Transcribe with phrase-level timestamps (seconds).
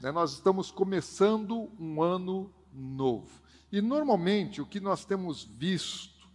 [0.00, 0.10] Né?
[0.10, 3.28] Nós estamos começando um ano novo.
[3.70, 6.28] E normalmente o que nós temos visto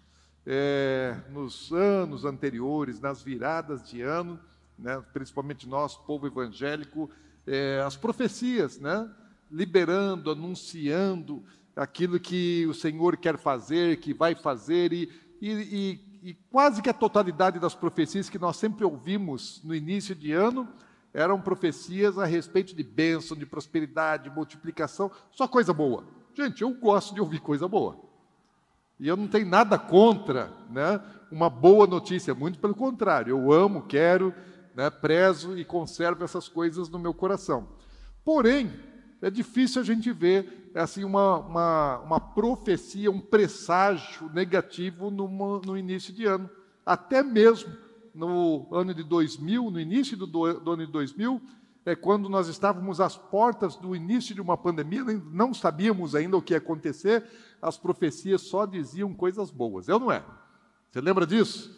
[0.46, 4.40] é, nos anos anteriores, nas viradas de ano,
[4.78, 7.10] né, principalmente nós, povo evangélico,
[7.48, 9.10] é, as profecias, né,
[9.52, 11.44] liberando, anunciando
[11.76, 15.12] aquilo que o Senhor quer fazer, que vai fazer, e,
[15.42, 20.14] e, e, e quase que a totalidade das profecias que nós sempre ouvimos no início
[20.16, 20.68] de ano
[21.16, 26.04] eram profecias a respeito de bênção, de prosperidade, de multiplicação, só coisa boa.
[26.34, 27.98] Gente, eu gosto de ouvir coisa boa.
[29.00, 33.84] E eu não tenho nada contra né, uma boa notícia, muito pelo contrário, eu amo,
[33.84, 34.34] quero,
[34.76, 37.66] né, prezo e conservo essas coisas no meu coração.
[38.26, 38.74] Porém,
[39.22, 45.78] é difícil a gente ver assim uma, uma, uma profecia, um presságio negativo no, no
[45.78, 46.50] início de ano.
[46.86, 47.85] Até mesmo
[48.16, 51.42] no ano de 2000, no início do, do ano de 2000,
[51.86, 56.42] é quando nós estávamos às portas do início de uma pandemia, não sabíamos ainda o
[56.42, 57.24] que ia acontecer,
[57.62, 59.88] as profecias só diziam coisas boas.
[59.88, 60.24] É ou não é?
[60.90, 61.76] Você lembra disso?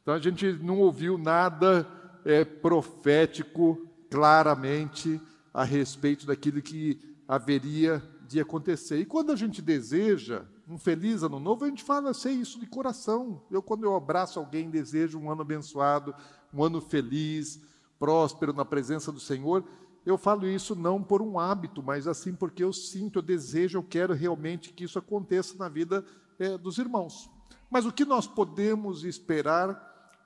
[0.00, 1.86] Então a gente não ouviu nada
[2.24, 5.20] é, profético claramente
[5.52, 9.00] a respeito daquilo que haveria de acontecer.
[9.00, 12.66] E quando a gente deseja um feliz ano novo, a gente fala, sei isso de
[12.66, 13.42] coração.
[13.50, 16.14] Eu, quando eu abraço alguém, desejo um ano abençoado,
[16.52, 17.60] um ano feliz,
[17.98, 19.64] próspero na presença do Senhor.
[20.04, 23.82] Eu falo isso não por um hábito, mas assim porque eu sinto, eu desejo, eu
[23.82, 26.04] quero realmente que isso aconteça na vida
[26.38, 27.30] é, dos irmãos.
[27.70, 29.74] Mas o que nós podemos esperar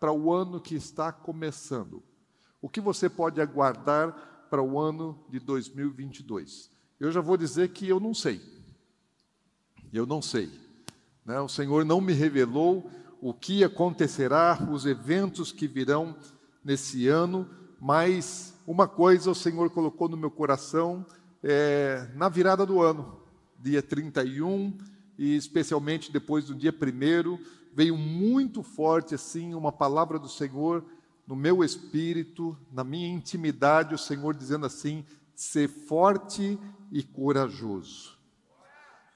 [0.01, 2.03] para o ano que está começando?
[2.63, 6.71] O que você pode aguardar para o ano de 2022?
[6.99, 8.56] Eu já vou dizer que eu não sei.
[9.97, 10.51] Eu não sei.
[11.25, 11.41] Né?
[11.41, 12.91] O Senhor não me revelou
[13.21, 16.15] o que acontecerá, os eventos que virão
[16.63, 17.49] nesse ano,
[17.81, 21.05] mas uma coisa o Senhor colocou no meu coração
[21.43, 23.21] é, na virada do ano,
[23.59, 24.77] dia 31,
[25.19, 27.39] e especialmente depois do dia 1,
[27.73, 30.85] veio muito forte assim uma palavra do Senhor
[31.27, 36.59] no meu espírito, na minha intimidade, o Senhor dizendo assim: ser forte
[36.93, 38.16] e corajoso.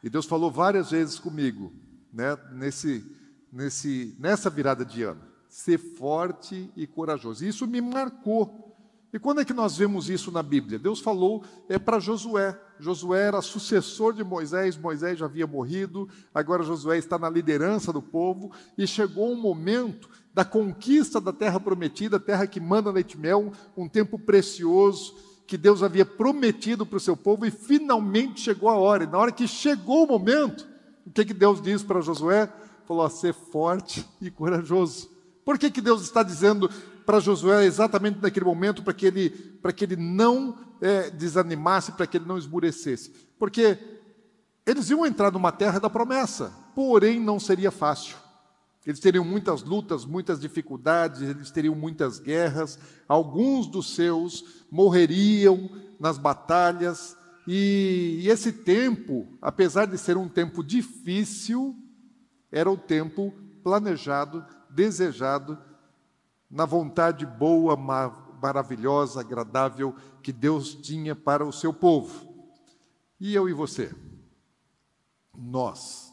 [0.03, 1.73] E Deus falou várias vezes comigo,
[2.13, 3.05] né, nesse,
[3.53, 5.21] nesse, nessa virada de ano.
[5.49, 7.45] Ser forte e corajoso.
[7.45, 8.71] Isso me marcou.
[9.13, 10.79] E quando é que nós vemos isso na Bíblia?
[10.79, 12.59] Deus falou é para Josué.
[12.79, 18.01] Josué era sucessor de Moisés, Moisés já havia morrido, agora Josué está na liderança do
[18.01, 23.21] povo, e chegou um momento da conquista da terra prometida, terra que manda leite e
[23.21, 25.15] mel, um tempo precioso,
[25.51, 29.03] que Deus havia prometido para o seu povo e finalmente chegou a hora.
[29.03, 30.65] E na hora que chegou o momento,
[31.05, 32.49] o que, que Deus diz para Josué?
[32.87, 35.11] Falou: a ser forte e corajoso.
[35.45, 36.71] Por que, que Deus está dizendo
[37.05, 39.31] para Josué exatamente naquele momento para que ele,
[39.61, 43.11] para que ele não é, desanimasse, para que ele não esmurecesse?
[43.37, 43.77] Porque
[44.65, 48.17] eles iam entrar numa terra da promessa, porém não seria fácil.
[48.87, 55.69] Eles teriam muitas lutas, muitas dificuldades, eles teriam muitas guerras, alguns dos seus morreriam
[55.99, 61.77] nas batalhas, e, e esse tempo, apesar de ser um tempo difícil,
[62.51, 65.59] era o tempo planejado, desejado,
[66.51, 72.29] na vontade boa, maravilhosa, agradável que Deus tinha para o seu povo.
[73.21, 73.95] E eu e você?
[75.37, 76.10] Nós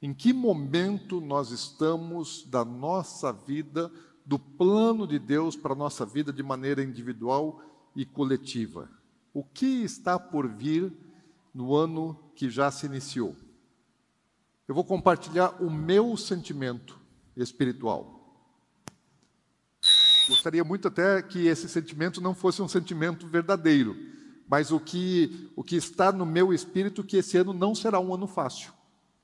[0.00, 3.90] em que momento nós estamos da nossa vida,
[4.24, 7.60] do plano de Deus para a nossa vida de maneira individual
[7.96, 8.88] e coletiva?
[9.34, 10.92] O que está por vir
[11.52, 13.34] no ano que já se iniciou?
[14.68, 16.98] Eu vou compartilhar o meu sentimento
[17.36, 18.18] espiritual.
[20.28, 23.96] Gostaria muito até que esse sentimento não fosse um sentimento verdadeiro,
[24.46, 28.14] mas o que, o que está no meu espírito que esse ano não será um
[28.14, 28.77] ano fácil.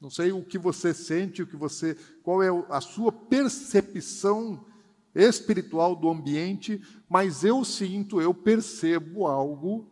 [0.04, 4.62] Não sei o que você sente, o que você, qual é a sua percepção
[5.14, 6.78] espiritual do ambiente,
[7.08, 9.90] mas eu sinto, eu percebo algo,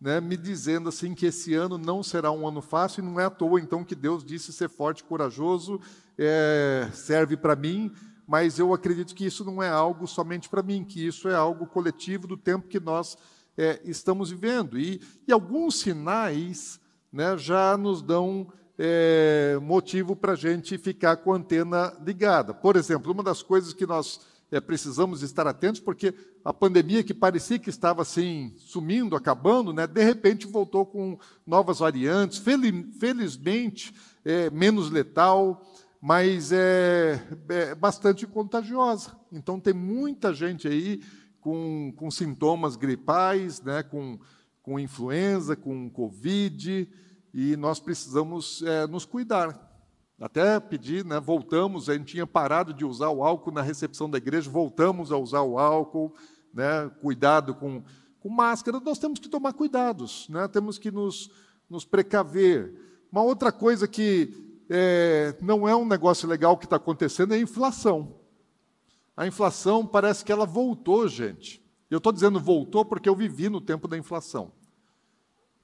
[0.00, 3.26] né, me dizendo assim que esse ano não será um ano fácil e não é
[3.26, 5.80] à toa então que Deus disse ser forte, corajoso,
[6.18, 7.92] é, serve para mim,
[8.26, 11.64] mas eu acredito que isso não é algo somente para mim, que isso é algo
[11.64, 13.16] coletivo do tempo que nós
[13.56, 14.76] é, estamos vivendo.
[14.76, 16.80] E, e alguns sinais
[17.12, 18.48] né, já nos dão
[18.78, 22.52] é, motivo para a gente ficar com a antena ligada.
[22.52, 27.14] Por exemplo, uma das coisas que nós é, precisamos estar atentos, porque a pandemia que
[27.14, 33.94] parecia que estava assim sumindo, acabando, né, de repente voltou com novas variantes, felizmente
[34.24, 35.62] é, menos letal,
[36.00, 39.12] mas é, é, bastante contagiosa.
[39.32, 41.00] Então tem muita gente aí
[41.40, 44.18] com, com sintomas gripais, né, com,
[44.62, 46.88] com influenza, com Covid,
[47.34, 49.72] e nós precisamos é, nos cuidar.
[50.20, 54.18] Até pedir, né, voltamos, a gente tinha parado de usar o álcool na recepção da
[54.18, 56.14] igreja, voltamos a usar o álcool,
[56.52, 57.82] né, cuidado com,
[58.20, 61.28] com máscara, nós temos que tomar cuidados, né, temos que nos,
[61.68, 62.72] nos precaver.
[63.10, 67.40] Uma outra coisa que é, não é um negócio legal que está acontecendo é a
[67.40, 68.14] inflação.
[69.16, 71.60] A inflação parece que ela voltou, gente.
[71.90, 74.52] Eu estou dizendo voltou porque eu vivi no tempo da inflação.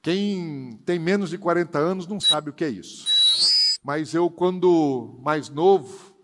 [0.03, 3.79] Quem tem menos de 40 anos não sabe o que é isso.
[3.85, 6.15] Mas eu, quando mais novo,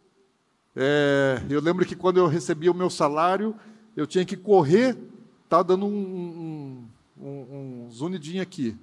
[0.74, 3.54] é, eu lembro que quando eu recebia o meu salário,
[3.94, 4.96] eu tinha que correr,
[5.48, 6.88] tá dando um, um,
[7.18, 8.76] um, um zunidinho aqui.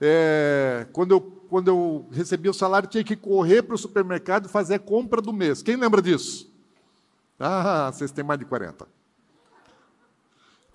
[0.00, 4.48] É, quando, eu, quando eu recebia o salário, tinha que correr para o supermercado e
[4.48, 5.62] fazer a compra do mês.
[5.62, 6.52] Quem lembra disso?
[7.38, 8.95] Ah, vocês têm mais de 40.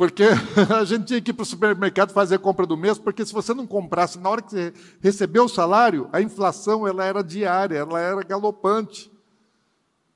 [0.01, 0.24] Porque
[0.75, 3.31] a gente tinha que ir para o supermercado fazer a compra do mês, porque se
[3.31, 7.77] você não comprasse na hora que você recebeu o salário, a inflação ela era diária,
[7.77, 9.12] ela era galopante.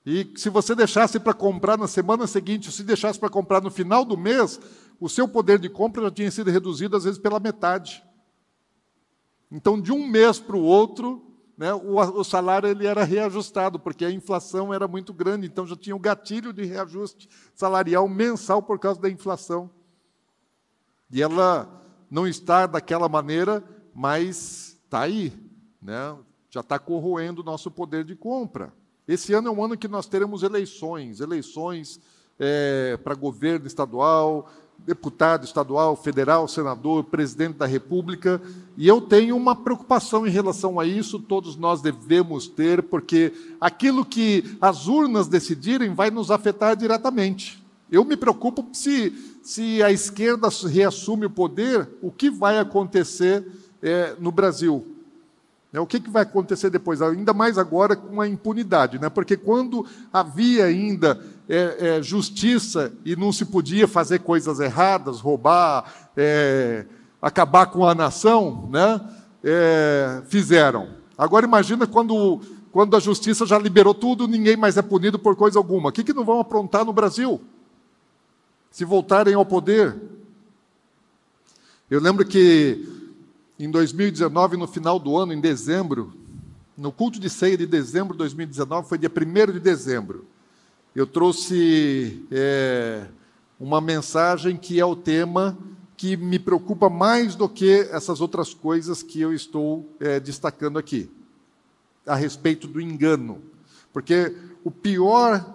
[0.04, 4.04] E se você deixasse para comprar na semana seguinte, se deixasse para comprar no final
[4.04, 4.60] do mês,
[5.00, 8.04] o seu poder de compra já tinha sido reduzido às vezes pela metade.
[9.52, 11.24] Então, de um mês para o outro,
[11.56, 15.76] né, o, o, salário ele era reajustado, porque a inflação era muito grande, então já
[15.76, 19.75] tinha o um gatilho de reajuste salarial mensal por causa da inflação.
[21.12, 23.64] E ela não está daquela maneira,
[23.94, 25.34] mas está aí,
[25.82, 26.16] né?
[26.50, 28.74] já está corroendo o nosso poder de compra.
[29.08, 32.00] Esse ano é um ano que nós teremos eleições, eleições
[32.40, 34.50] é, para governo estadual,
[34.80, 38.42] deputado estadual, federal, senador, presidente da República,
[38.78, 44.06] e eu tenho uma preocupação em relação a isso, todos nós devemos ter, porque aquilo
[44.06, 47.64] que as urnas decidirem vai nos afetar diretamente.
[47.92, 53.46] Eu me preocupo se, se a esquerda reassume o poder, o que vai acontecer
[53.80, 54.84] é, no Brasil.
[55.72, 57.00] É, o que, que vai acontecer depois?
[57.00, 59.08] Ainda mais agora com a impunidade, né?
[59.08, 65.94] porque quando havia ainda é, é, justiça e não se podia fazer coisas erradas, roubar,
[66.18, 66.88] é,
[67.22, 69.00] acabar com a nação, né?
[69.44, 70.90] É, fizeram.
[71.16, 75.60] Agora imagina quando, quando a justiça já liberou tudo, ninguém mais é punido por coisa
[75.60, 75.90] alguma.
[75.90, 77.40] O que, que não vão aprontar no Brasil?
[78.76, 79.96] Se voltarem ao poder.
[81.90, 82.86] Eu lembro que
[83.58, 86.14] em 2019, no final do ano, em dezembro,
[86.78, 90.28] no culto de ceia de dezembro de 2019, foi dia 1 de dezembro
[90.96, 93.06] eu trouxe é,
[93.60, 95.58] uma mensagem que é o tema
[95.98, 101.12] que me preocupa mais do que essas outras coisas que eu estou é, destacando aqui,
[102.08, 103.42] a respeito do engano.
[103.92, 104.34] Porque
[104.64, 105.46] o pior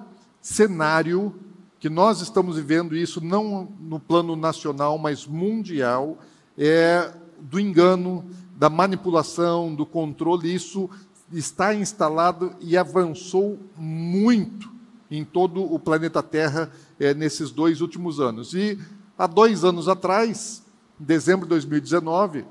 [0.43, 1.35] cenário
[1.81, 6.19] que nós estamos vivendo, isso não no plano nacional, mas mundial,
[6.57, 7.11] é
[7.41, 8.23] do engano,
[8.55, 10.55] da manipulação, do controle.
[10.55, 10.91] Isso
[11.33, 14.71] está instalado e avançou muito
[15.11, 18.53] em todo o planeta Terra é, nesses dois últimos anos.
[18.53, 18.79] E
[19.17, 20.63] há dois anos atrás,
[21.01, 22.45] em dezembro de 2019,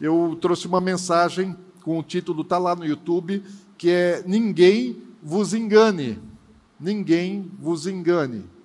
[0.00, 3.44] eu trouxe uma mensagem com o título, está lá no YouTube,
[3.78, 6.18] que é Ninguém vos engane.
[6.80, 8.55] Ninguém vos engane.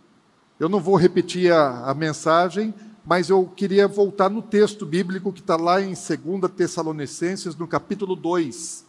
[0.61, 2.71] Eu não vou repetir a, a mensagem,
[3.03, 8.15] mas eu queria voltar no texto bíblico que está lá em 2 Tessalonicenses, no capítulo
[8.15, 8.85] 2.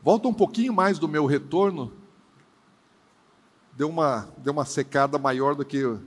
[0.00, 1.92] Volta um pouquinho mais do meu retorno.
[3.72, 6.00] Deu uma, deu uma secada maior do que o,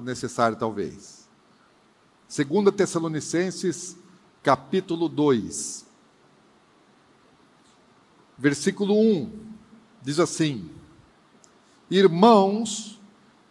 [0.00, 1.28] necessário, talvez.
[2.28, 3.96] Segunda Tessalonicenses,
[4.44, 5.87] capítulo 2.
[8.38, 9.30] Versículo 1.
[10.02, 10.70] Diz assim:
[11.90, 13.00] Irmãos,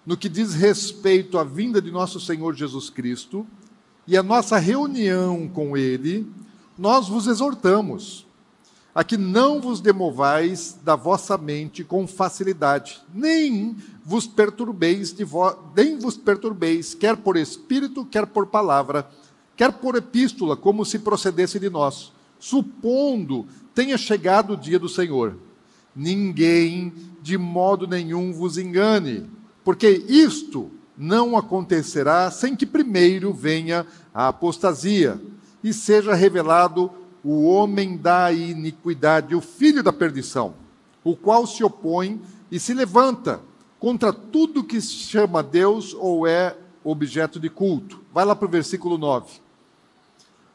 [0.06, 3.46] no que diz respeito à vinda de nosso Senhor Jesus Cristo
[4.08, 6.26] e a nossa reunião com Ele,
[6.78, 8.26] nós vos exortamos
[8.96, 15.56] a que não vos demovais da vossa mente com facilidade, nem vos perturbeis de vo...
[15.76, 19.08] nem vos perturbeis, quer por espírito, quer por palavra,
[19.56, 23.46] quer por epístola, como se procedesse de nós, supondo
[23.78, 25.38] tenha chegado o dia do Senhor.
[25.96, 26.92] ninguém
[27.22, 29.30] de modo nenhum vos engane,
[29.64, 35.22] porque isto não acontecerá sem que primeiro venha a apostasia
[35.64, 36.90] e seja revelado
[37.24, 40.56] o homem da iniquidade, o filho da perdição,
[41.04, 42.20] o qual se opõe
[42.52, 43.42] e se levanta
[43.80, 48.04] contra tudo que se chama Deus ou é objeto de culto.
[48.12, 49.40] Vai lá para o versículo 9.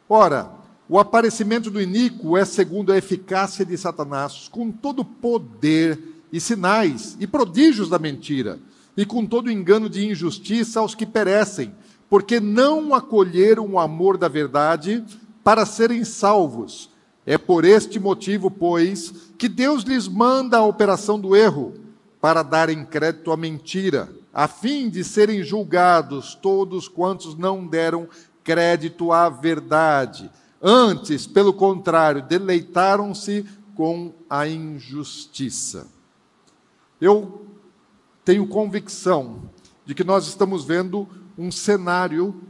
[0.09, 0.62] Ora,
[0.93, 5.99] o aparecimento do iníquo é segundo a eficácia de Satanás, com todo poder
[6.31, 8.59] e sinais e prodígios da mentira,
[8.95, 11.73] e com todo engano de injustiça aos que perecem,
[12.11, 15.03] porque não acolheram o amor da verdade
[15.43, 16.91] para serem salvos.
[17.25, 21.73] É por este motivo, pois, que Deus lhes manda a operação do erro,
[22.21, 28.07] para darem crédito à mentira, a fim de serem julgados todos quantos não deram
[28.45, 30.31] crédito à verdade
[30.63, 35.89] Antes, pelo contrário, deleitaram-se com a injustiça.
[37.01, 37.47] Eu
[38.25, 39.51] tenho convicção
[39.85, 42.41] de que nós estamos vendo um cenário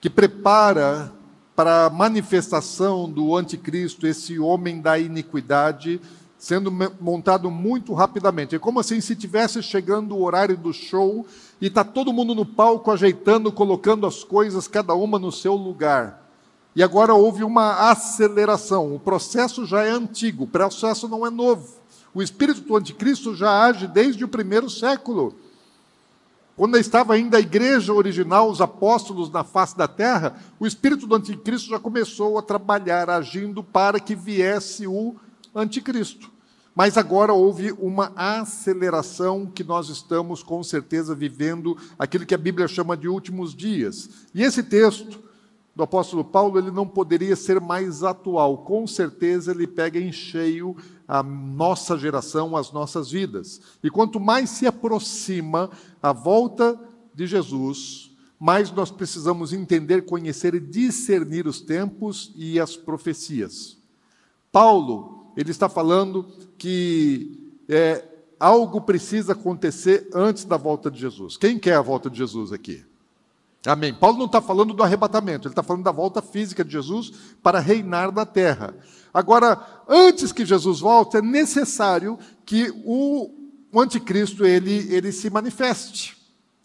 [0.00, 1.12] que prepara
[1.56, 6.00] para a manifestação do anticristo, esse homem da iniquidade,
[6.38, 8.54] sendo montado muito rapidamente.
[8.54, 11.26] É como assim se tivesse chegando o horário do show
[11.60, 16.19] e está todo mundo no palco ajeitando, colocando as coisas, cada uma no seu lugar.
[16.74, 18.94] E agora houve uma aceleração.
[18.94, 21.80] O processo já é antigo, o processo não é novo.
[22.14, 25.34] O espírito do anticristo já age desde o primeiro século.
[26.56, 31.14] Quando estava ainda a igreja original, os apóstolos na face da terra, o espírito do
[31.14, 35.16] anticristo já começou a trabalhar, agindo para que viesse o
[35.54, 36.30] anticristo.
[36.74, 42.68] Mas agora houve uma aceleração que nós estamos com certeza vivendo aquilo que a Bíblia
[42.68, 44.08] chama de últimos dias.
[44.34, 45.29] E esse texto
[45.74, 48.58] do apóstolo Paulo, ele não poderia ser mais atual.
[48.58, 53.60] Com certeza, ele pega em cheio a nossa geração, as nossas vidas.
[53.82, 55.70] E quanto mais se aproxima
[56.02, 56.78] a volta
[57.14, 63.78] de Jesus, mais nós precisamos entender, conhecer e discernir os tempos e as profecias.
[64.50, 66.26] Paulo, ele está falando
[66.58, 68.04] que é,
[68.38, 71.36] algo precisa acontecer antes da volta de Jesus.
[71.36, 72.84] Quem quer a volta de Jesus aqui?
[73.66, 73.92] Amém.
[73.92, 77.12] Paulo não está falando do arrebatamento, ele está falando da volta física de Jesus
[77.42, 78.74] para reinar na terra.
[79.12, 83.30] Agora, antes que Jesus volte, é necessário que o,
[83.70, 86.16] o anticristo ele, ele se manifeste.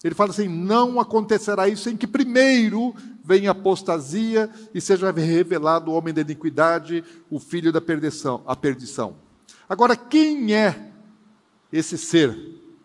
[0.03, 5.95] Ele fala assim: não acontecerá isso sem que primeiro venha apostasia e seja revelado o
[5.95, 9.15] homem da iniquidade, o filho da perdição, a perdição.
[9.67, 10.91] Agora, quem é
[11.73, 12.37] esse ser?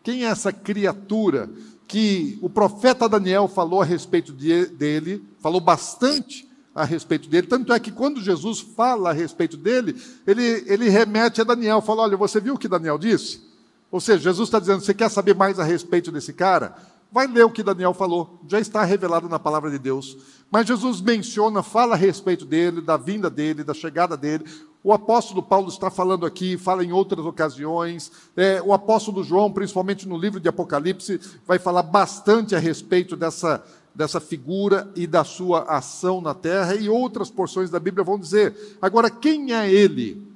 [0.03, 1.51] Quem é essa criatura
[1.91, 7.73] que o profeta Daniel falou a respeito de, dele, falou bastante a respeito dele, tanto
[7.73, 12.17] é que quando Jesus fala a respeito dele, ele, ele remete a Daniel, fala: Olha,
[12.17, 13.43] você viu o que Daniel disse?
[13.91, 16.77] Ou seja, Jesus está dizendo: Você quer saber mais a respeito desse cara?
[17.11, 20.17] Vai ler o que Daniel falou, já está revelado na palavra de Deus.
[20.49, 24.45] Mas Jesus menciona, fala a respeito dele, da vinda dele, da chegada dele.
[24.83, 28.11] O apóstolo Paulo está falando aqui, fala em outras ocasiões.
[28.35, 33.63] É, o apóstolo João, principalmente no livro de Apocalipse, vai falar bastante a respeito dessa,
[33.95, 36.75] dessa figura e da sua ação na terra.
[36.77, 38.79] E outras porções da Bíblia vão dizer.
[38.81, 40.27] Agora, quem é ele?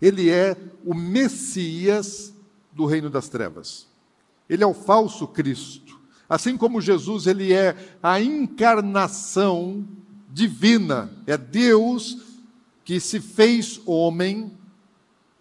[0.00, 2.32] Ele é o Messias
[2.72, 3.86] do reino das trevas.
[4.48, 6.00] Ele é o falso Cristo.
[6.26, 9.86] Assim como Jesus, ele é a encarnação
[10.32, 12.33] divina, é Deus
[12.84, 14.52] que se fez homem,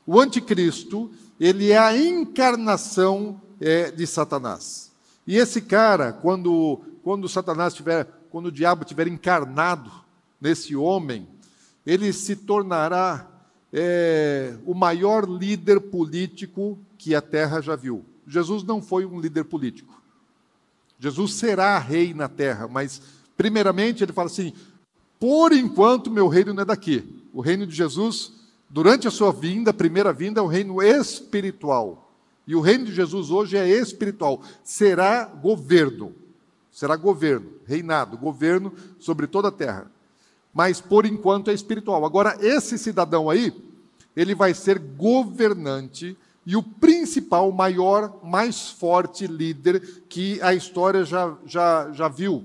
[0.05, 4.91] o anticristo, ele é a encarnação é, de Satanás.
[5.27, 9.91] E esse cara, quando, quando Satanás tiver, quando o diabo tiver encarnado
[10.39, 11.27] nesse homem,
[11.85, 13.27] ele se tornará
[13.71, 18.05] é, o maior líder político que a terra já viu.
[18.27, 20.01] Jesus não foi um líder político.
[21.00, 23.01] Jesus será rei na terra, mas
[23.35, 24.53] primeiramente ele fala assim:
[25.19, 27.23] por enquanto meu reino não é daqui.
[27.34, 28.32] O reino de Jesus,
[28.70, 32.13] durante a sua vinda, a primeira vinda, é o reino espiritual.
[32.46, 34.42] E o reino de Jesus hoje é espiritual.
[34.63, 36.13] Será governo.
[36.72, 39.92] Será governo, reinado, governo sobre toda a terra.
[40.54, 42.06] Mas por enquanto é espiritual.
[42.06, 43.54] Agora, esse cidadão aí,
[44.16, 51.36] ele vai ser governante e o principal, maior, mais forte líder que a história já,
[51.46, 52.44] já, já viu.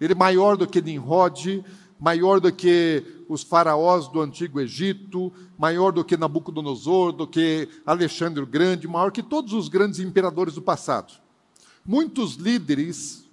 [0.00, 1.64] Ele é maior do que Nimrod,
[2.00, 8.42] maior do que os faraós do antigo Egito, maior do que Nabucodonosor, do que Alexandre
[8.42, 11.12] o Grande, maior que todos os grandes imperadores do passado.
[11.84, 13.28] Muitos líderes,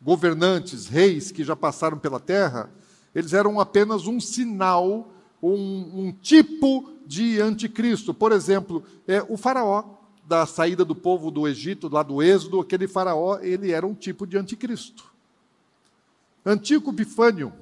[0.00, 2.70] governantes, reis que já passaram pela terra,
[3.14, 8.14] eles eram apenas um sinal, um, um tipo de anticristo.
[8.14, 9.84] Por exemplo, é, o faraó
[10.26, 14.26] da saída do povo do Egito, lá do Êxodo, aquele faraó, ele era um tipo
[14.26, 15.12] de anticristo.
[16.44, 17.52] Antigo Bifânio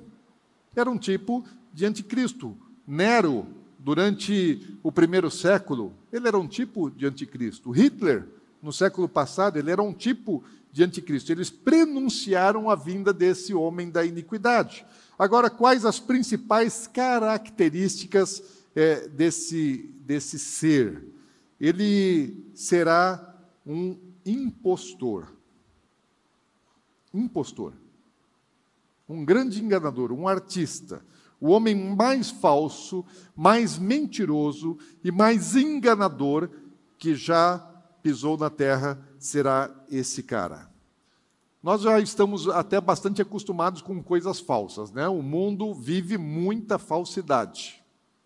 [0.81, 2.57] era um tipo de anticristo.
[2.87, 3.47] Nero,
[3.79, 7.71] durante o primeiro século, ele era um tipo de anticristo.
[7.71, 8.27] Hitler,
[8.63, 11.33] no século passado, ele era um tipo de anticristo.
[11.33, 14.85] Eles prenunciaram a vinda desse homem da iniquidade.
[15.19, 18.43] Agora, quais as principais características
[18.75, 21.05] é, desse, desse ser?
[21.61, 25.27] Ele será um impostor.
[27.13, 27.75] Impostor.
[29.11, 31.05] Um grande enganador, um artista.
[31.41, 36.51] O homem mais falso, mais mentiroso e mais enganador
[36.99, 37.59] que já
[38.03, 40.71] pisou na terra será esse cara.
[41.63, 45.09] Nós já estamos até bastante acostumados com coisas falsas, né?
[45.09, 47.80] O mundo vive muita falsidade.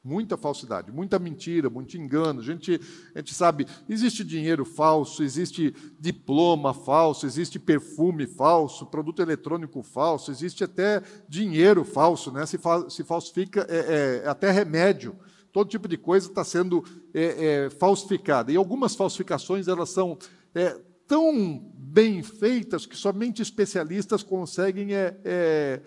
[0.05, 2.41] Muita falsidade, muita mentira, muito engano.
[2.41, 2.79] A gente,
[3.15, 10.31] a gente sabe, existe dinheiro falso, existe diploma falso, existe perfume falso, produto eletrônico falso,
[10.31, 12.45] existe até dinheiro falso, né?
[12.45, 15.17] se, fa se falsifica é, é, até remédio.
[15.51, 16.85] Todo tipo de coisa está sendo
[17.15, 18.53] é, é, falsificada.
[18.53, 20.19] E algumas falsificações elas são
[20.55, 25.81] é, tão bem feitas que somente especialistas conseguem é,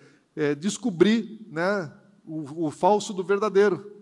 [0.57, 1.91] descobrir né,
[2.25, 3.96] o, o falso do verdadeiro.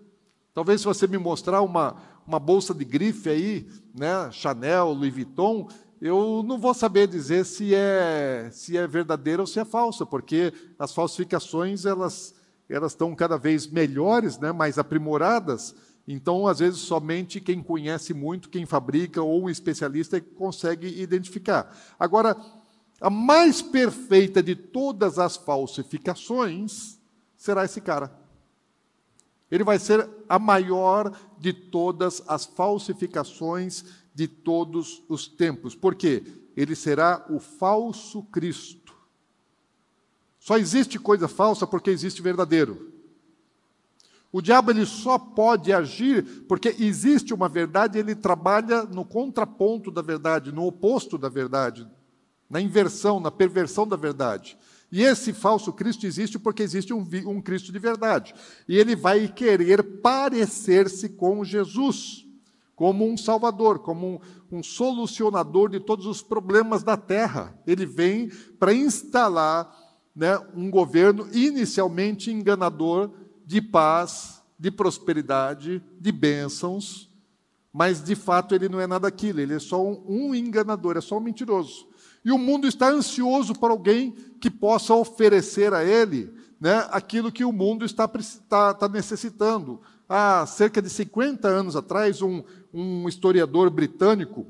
[0.56, 5.68] Talvez se você me mostrar uma, uma bolsa de grife aí, né, Chanel, Louis Vuitton,
[6.02, 10.54] eu não vou saber dizer se é, se é verdadeira ou se é falsa, porque
[10.80, 12.34] as falsificações elas,
[12.70, 15.76] elas estão cada vez melhores, né, mais aprimoradas,
[16.08, 21.76] então, às vezes, somente quem conhece muito, quem fabrica ou um especialista consegue identificar.
[22.00, 22.38] Agora,
[23.02, 27.00] a mais perfeita de todas as falsificações
[27.36, 28.25] será esse cara.
[29.52, 35.76] Ele vai ser a maior de todas as falsificações de todos os tempos.
[35.76, 36.24] Por quê?
[36.56, 38.96] Ele será o falso Cristo.
[40.40, 42.94] Só existe coisa falsa porque existe verdadeiro.
[44.32, 50.02] O diabo ele só pode agir porque existe uma verdade, ele trabalha no contraponto da
[50.02, 51.88] verdade, no oposto da verdade,
[52.50, 54.58] na inversão, na perversão da verdade.
[54.92, 58.34] E esse falso Cristo existe porque existe um, um Cristo de verdade.
[58.68, 62.26] E ele vai querer parecer-se com Jesus,
[62.76, 64.22] como um Salvador, como
[64.52, 67.58] um, um solucionador de todos os problemas da terra.
[67.66, 69.76] Ele vem para instalar
[70.16, 73.12] né, um governo inicialmente enganador
[73.46, 77.12] de paz, de prosperidade, de bênçãos,
[77.72, 81.02] mas de fato ele não é nada aquilo, ele é só um, um enganador, é
[81.02, 81.86] só um mentiroso.
[82.26, 87.46] E o mundo está ansioso por alguém que possa oferecer a ele né, aquilo que
[87.46, 89.80] o mundo está, está, está necessitando.
[90.10, 94.48] Há cerca de 50 anos atrás, um, um historiador britânico,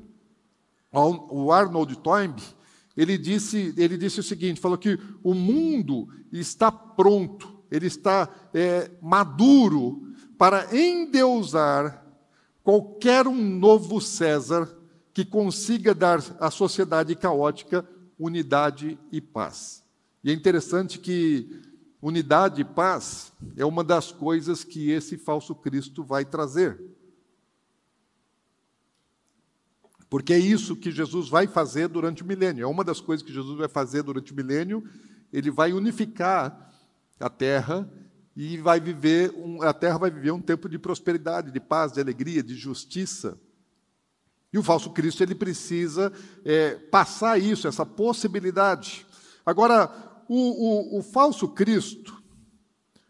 [0.90, 2.42] o Arnold Toynbee,
[2.96, 8.90] ele disse, ele disse o seguinte: falou que o mundo está pronto, ele está é,
[9.02, 12.02] maduro para endeusar
[12.62, 14.75] qualquer um novo César
[15.16, 19.82] que consiga dar à sociedade caótica unidade e paz.
[20.22, 21.58] E é interessante que
[22.02, 26.78] unidade e paz é uma das coisas que esse falso Cristo vai trazer.
[30.10, 32.64] Porque é isso que Jesus vai fazer durante o milênio.
[32.64, 34.86] É uma das coisas que Jesus vai fazer durante o milênio.
[35.32, 36.74] Ele vai unificar
[37.18, 37.90] a terra
[38.36, 42.00] e vai viver um, a terra vai viver um tempo de prosperidade, de paz, de
[42.02, 43.40] alegria, de justiça.
[44.56, 46.10] E o falso Cristo ele precisa
[46.42, 49.06] é, passar isso, essa possibilidade.
[49.44, 49.92] Agora,
[50.26, 52.22] o, o, o falso Cristo,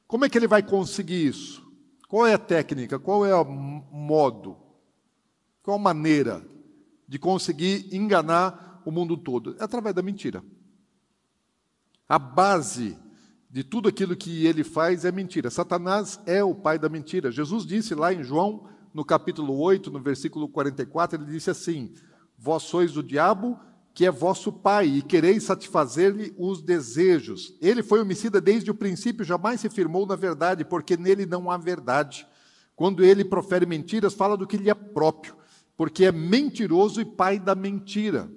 [0.09, 1.65] como é que ele vai conseguir isso?
[2.09, 2.99] Qual é a técnica?
[2.99, 4.57] Qual é o modo?
[5.63, 6.45] Qual a maneira
[7.07, 9.55] de conseguir enganar o mundo todo?
[9.61, 10.43] É através da mentira.
[12.09, 12.99] A base
[13.49, 15.49] de tudo aquilo que ele faz é mentira.
[15.49, 17.31] Satanás é o pai da mentira.
[17.31, 21.93] Jesus disse lá em João no capítulo 8, no versículo 44, ele disse assim:
[22.39, 23.61] Vós sois o diabo,
[23.93, 27.55] que é vosso pai, e quereis satisfazer-lhe os desejos.
[27.61, 31.59] Ele foi homicida desde o princípio, jamais se firmou na verdade, porque nele não há
[31.59, 32.27] verdade.
[32.75, 35.37] Quando ele profere mentiras, fala do que lhe é próprio,
[35.77, 38.31] porque é mentiroso e pai da mentira.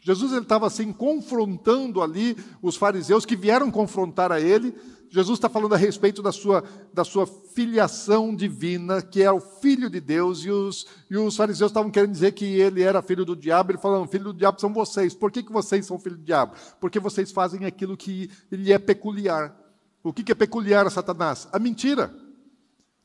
[0.00, 4.74] Jesus estava assim confrontando ali os fariseus que vieram confrontar a ele,
[5.10, 9.88] Jesus está falando a respeito da sua, da sua filiação divina, que é o filho
[9.88, 13.34] de Deus, e os, e os fariseus estavam querendo dizer que ele era filho do
[13.34, 15.14] diabo, ele falando, filho do diabo são vocês.
[15.14, 16.54] Por que, que vocês são filho do diabo?
[16.80, 19.56] Porque vocês fazem aquilo que lhe é peculiar.
[20.02, 21.48] O que, que é peculiar a Satanás?
[21.52, 22.14] A mentira.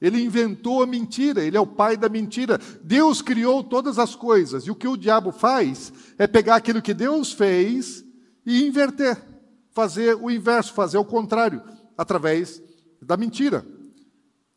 [0.02, 2.60] Ele inventou a mentira, ele é o pai da mentira.
[2.84, 6.94] Deus criou todas as coisas, e o que o diabo faz é pegar aquilo que
[6.94, 8.04] Deus fez
[8.46, 9.18] e inverter,
[9.72, 11.62] fazer o inverso, fazer o contrário,
[11.98, 12.62] através
[13.02, 13.66] da mentira.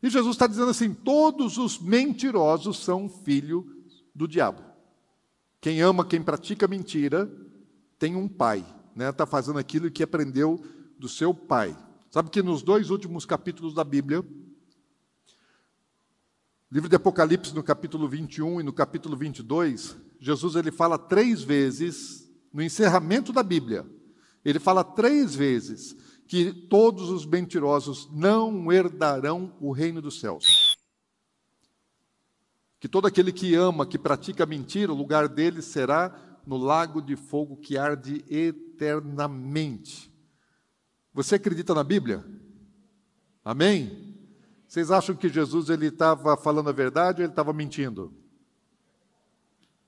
[0.01, 3.65] E Jesus está dizendo assim: todos os mentirosos são filho
[4.13, 4.63] do diabo.
[5.59, 7.29] Quem ama, quem pratica mentira,
[7.97, 9.11] tem um pai, está né?
[9.11, 10.63] Tá fazendo aquilo que aprendeu
[10.97, 11.75] do seu pai.
[12.09, 14.23] Sabe que nos dois últimos capítulos da Bíblia,
[16.69, 22.29] Livro de Apocalipse, no capítulo 21 e no capítulo 22, Jesus ele fala três vezes,
[22.51, 23.85] no encerramento da Bíblia,
[24.43, 25.95] ele fala três vezes
[26.27, 30.77] que todos os mentirosos não herdarão o reino dos céus.
[32.79, 37.15] Que todo aquele que ama, que pratica mentira, o lugar dele será no lago de
[37.15, 40.11] fogo que arde eternamente.
[41.13, 42.23] Você acredita na Bíblia?
[43.43, 44.15] Amém?
[44.67, 48.13] Vocês acham que Jesus ele estava falando a verdade ou ele estava mentindo?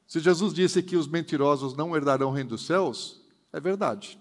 [0.08, 3.22] Se Jesus disse que os mentirosos não herdarão o reino dos céus,
[3.54, 4.20] é verdade.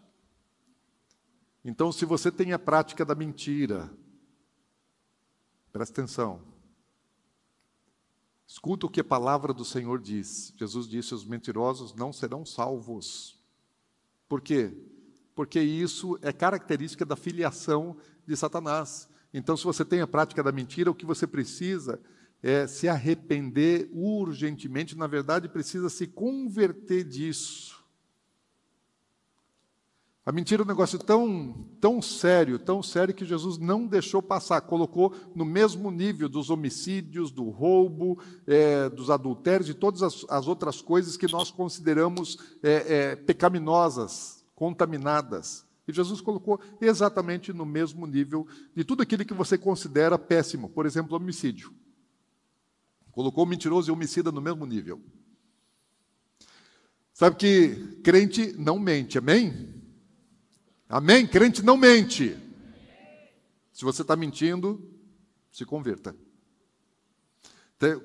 [1.69, 3.93] Então, se você tem a prática da mentira,
[5.71, 6.41] presta atenção.
[8.47, 10.55] Escuta o que a palavra do Senhor diz.
[10.57, 13.39] Jesus disse: os mentirosos não serão salvos.
[14.27, 14.73] Por quê?
[15.35, 19.07] Porque isso é característica da filiação de Satanás.
[19.31, 22.01] Então, se você tem a prática da mentira, o que você precisa
[22.43, 27.78] é se arrepender urgentemente, na verdade, precisa se converter disso.
[30.29, 34.61] A mentira é um negócio tão, tão sério, tão sério que Jesus não deixou passar,
[34.61, 40.47] colocou no mesmo nível dos homicídios, do roubo, é, dos adultérios e todas as, as,
[40.47, 45.65] outras coisas que nós consideramos é, é, pecaminosas, contaminadas.
[45.89, 50.85] E Jesus colocou exatamente no mesmo nível de tudo aquilo que você considera péssimo, por
[50.85, 51.73] exemplo, homicídio.
[53.13, 55.01] Colocou mentiroso e homicida no mesmo nível.
[57.15, 59.78] Sabe que crente não mente, amém?
[60.89, 61.27] Amém?
[61.27, 62.37] Crente não mente.
[63.73, 64.83] Se você está mentindo,
[65.53, 66.17] se converta.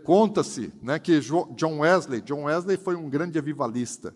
[0.03, 4.15] Conta-se né, que John Wesley, John Wesley foi um grande avivalista.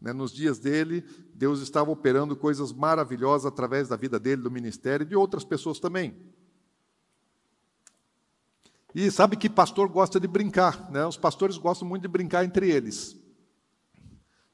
[0.00, 5.04] Né, nos dias dele, Deus estava operando coisas maravilhosas através da vida dele, do ministério
[5.04, 6.16] e de outras pessoas também.
[8.94, 11.06] E sabe que pastor gosta de brincar, né?
[11.06, 13.16] Os pastores gostam muito de brincar entre eles.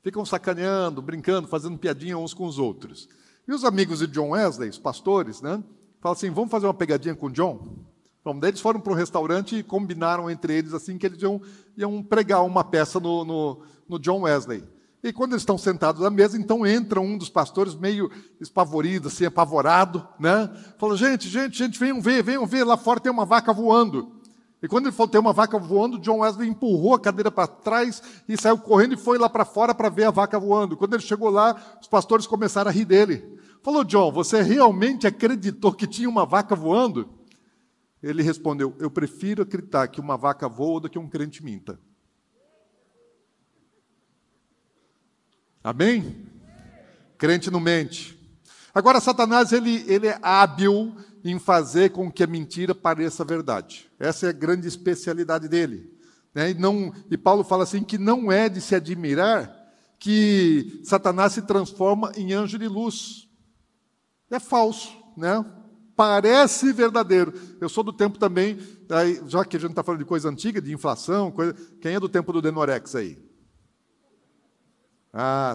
[0.02, 3.08] Ficam sacaneando, brincando, fazendo piadinha uns com os outros.
[3.48, 5.62] E os amigos de John Wesley, os pastores, né?
[6.00, 7.86] Falam assim: vamos fazer uma pegadinha com John?
[8.24, 11.40] Bom, daí eles foram para um restaurante e combinaram entre eles assim que eles iam,
[11.76, 14.64] iam pregar uma peça no, no, no John Wesley.
[15.00, 19.26] E quando eles estão sentados à mesa, então entra um dos pastores meio espavorido, assim,
[19.26, 20.50] apavorado, né?
[20.76, 24.10] Fala, gente, gente, gente, venham ver, venham ver, lá fora tem uma vaca voando.
[24.60, 28.02] E quando ele falou tem uma vaca voando, John Wesley empurrou a cadeira para trás
[28.28, 30.76] e saiu correndo e foi lá para fora para ver a vaca voando.
[30.76, 33.35] Quando ele chegou lá, os pastores começaram a rir dele.
[33.66, 37.08] Falou, John, você realmente acreditou que tinha uma vaca voando?
[38.00, 41.76] Ele respondeu: Eu prefiro acreditar que uma vaca voa do que um crente minta.
[45.64, 46.28] Amém?
[47.18, 48.16] Crente não mente.
[48.72, 53.90] Agora, Satanás ele, ele é hábil em fazer com que a mentira pareça verdade.
[53.98, 55.92] Essa é a grande especialidade dele.
[56.32, 56.50] Né?
[56.50, 59.52] E, não, e Paulo fala assim que não é de se admirar
[59.98, 63.26] que Satanás se transforma em anjo de luz.
[64.30, 65.44] É falso, né?
[65.94, 67.32] Parece verdadeiro.
[67.60, 68.58] Eu sou do tempo também,
[69.26, 72.08] já que a gente está falando de coisa antiga, de inflação, coisa, quem é do
[72.08, 73.18] tempo do Denorex aí?
[75.12, 75.54] Ah,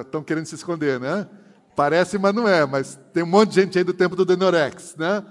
[0.00, 1.28] estão querendo se esconder, né?
[1.74, 4.94] Parece, mas não é, mas tem um monte de gente aí do tempo do Denorex,
[4.94, 5.24] né?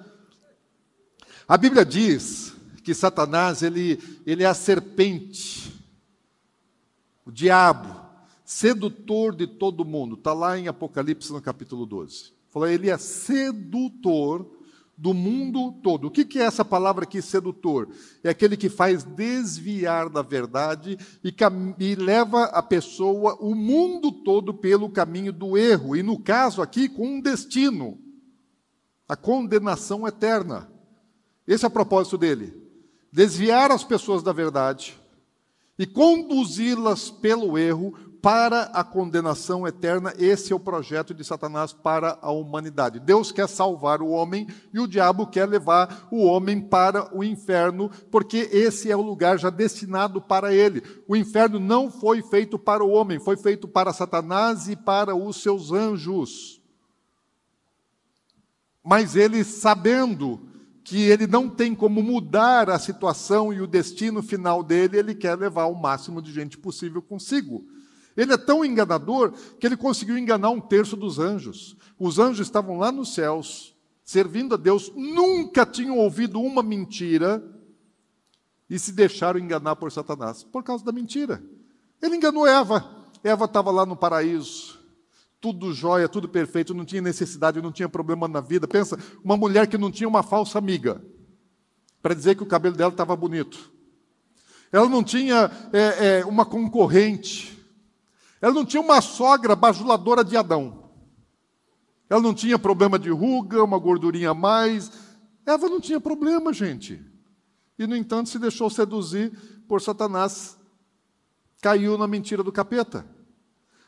[1.48, 5.82] A Bíblia diz que Satanás, ele, ele é a serpente,
[7.26, 8.04] o diabo,
[8.44, 10.16] sedutor de todo mundo.
[10.16, 12.33] Está lá em Apocalipse, no capítulo 12.
[12.54, 14.48] Falou, ele é sedutor
[14.96, 16.06] do mundo todo.
[16.06, 17.90] O que é essa palavra aqui, sedutor?
[18.24, 21.36] É aquele que faz desviar da verdade e,
[21.80, 25.96] e, leva a pessoa, o mundo todo, pelo caminho do erro.
[25.96, 27.98] E no caso aqui, com um destino:
[29.10, 30.72] a condenação eterna.
[31.48, 32.54] Esse é o propósito dele.
[33.12, 34.96] Desviar as pessoas da verdade
[35.78, 40.14] e conduzi-las pelo erro para a condenação eterna.
[40.18, 42.98] Esse é o projeto de Satanás para a humanidade.
[42.98, 47.92] Deus quer salvar o homem e o diabo quer levar o homem para o inferno,
[48.10, 50.82] porque esse é o lugar já destinado para ele.
[51.06, 55.42] O inferno não foi feito para o homem, foi feito para Satanás e para os
[55.42, 56.62] seus anjos.
[58.82, 60.48] Mas ele, sabendo
[60.82, 65.38] que ele não tem como mudar a situação e o destino final dele, ele quer
[65.38, 67.73] levar o máximo de gente possível consigo.
[68.16, 71.76] Ele é tão enganador que ele conseguiu enganar um terço dos anjos.
[72.00, 77.44] Os anjos estavam lá nos céus, servindo a Deus, nunca tinham ouvido uma mentira
[78.70, 81.44] e se deixaram enganar por Satanás por causa da mentira.
[82.02, 83.04] Ele enganou Eva.
[83.24, 84.78] Eva estava lá no paraíso,
[85.40, 88.68] tudo jóia, tudo perfeito, não tinha necessidade, não tinha problema na vida.
[88.68, 91.02] Pensa, uma mulher que não tinha uma falsa amiga,
[92.02, 93.72] para dizer que o cabelo dela estava bonito.
[94.74, 97.63] Ela não tinha é, é, uma concorrente.
[98.44, 100.90] Ela não tinha uma sogra bajuladora de Adão.
[102.10, 104.92] Ela não tinha problema de ruga, uma gordurinha a mais.
[105.46, 107.02] Eva não tinha problema, gente.
[107.80, 109.32] E, no entanto, se deixou seduzir
[109.66, 110.58] por Satanás.
[111.62, 113.08] Caiu na mentira do capeta.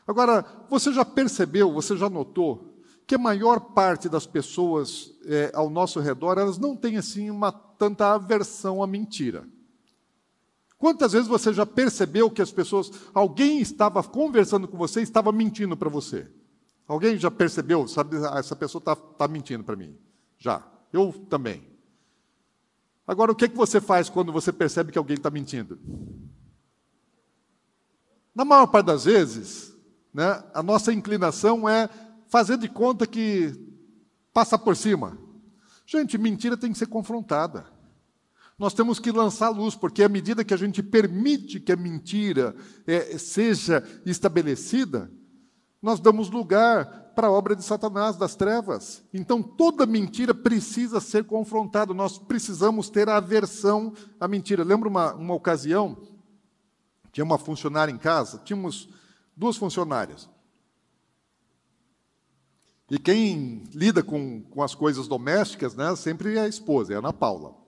[0.06, 5.68] Agora, você já percebeu, você já notou que a maior parte das pessoas é, ao
[5.68, 9.46] nosso redor, elas não têm assim uma tanta aversão à mentira.
[10.78, 15.32] Quantas vezes você já percebeu que as pessoas, alguém estava conversando com você e estava
[15.32, 16.28] mentindo para você?
[16.86, 19.96] Alguém já percebeu, sabe, ah, essa pessoa está tá mentindo para mim?
[20.38, 20.62] Já.
[20.92, 21.66] Eu também.
[23.06, 25.78] Agora, o que, que você faz quando você percebe que alguém está mentindo?
[28.34, 29.74] Na maior parte das vezes,
[30.12, 31.88] né, a nossa inclinação é
[32.28, 33.54] fazer de conta que
[34.32, 35.16] passa por cima.
[35.86, 37.66] Gente, mentira tem que ser confrontada.
[38.58, 42.56] Nós temos que lançar luz, porque à medida que a gente permite que a mentira
[42.86, 45.10] é, seja estabelecida,
[45.82, 49.04] nós damos lugar para a obra de Satanás, das trevas.
[49.12, 54.64] Então, toda mentira precisa ser confrontada, nós precisamos ter aversão à mentira.
[54.64, 55.96] Lembro uma, uma ocasião,
[57.12, 58.88] tinha uma funcionária em casa, tínhamos
[59.36, 60.28] duas funcionárias.
[62.90, 67.00] E quem lida com, com as coisas domésticas, né, sempre é a esposa, é a
[67.00, 67.65] Ana Paula.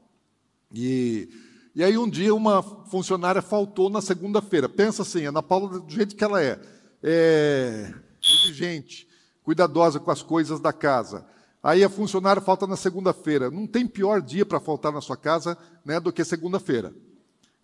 [0.72, 1.28] E,
[1.74, 4.68] e aí um dia uma funcionária faltou na segunda-feira.
[4.68, 6.60] Pensa assim, Ana Paula, do jeito que ela é,
[7.02, 9.08] é exigente,
[9.42, 11.26] cuidadosa com as coisas da casa.
[11.62, 13.50] Aí a funcionária falta na segunda-feira.
[13.50, 16.94] Não tem pior dia para faltar na sua casa né, do que segunda-feira.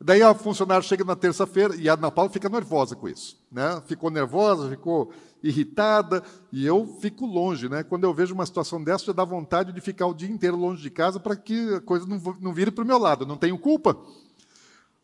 [0.00, 3.38] Daí a funcionária chega na terça-feira e a Ana Paula fica nervosa com isso.
[3.50, 3.82] Né?
[3.86, 5.12] Ficou nervosa, ficou
[5.44, 7.68] irritada, e eu fico longe.
[7.68, 7.82] Né?
[7.82, 10.82] Quando eu vejo uma situação dessa, já dá vontade de ficar o dia inteiro longe
[10.82, 13.26] de casa para que a coisa não, não vire para o meu lado.
[13.26, 13.96] Não tenho culpa.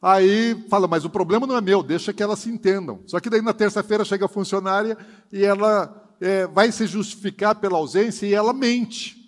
[0.00, 3.00] Aí fala, mas o problema não é meu, deixa que elas se entendam.
[3.07, 4.96] Só que daí na terça-feira chega a funcionária
[5.31, 9.20] e ela é, vai se justificar pela ausência e ela mente.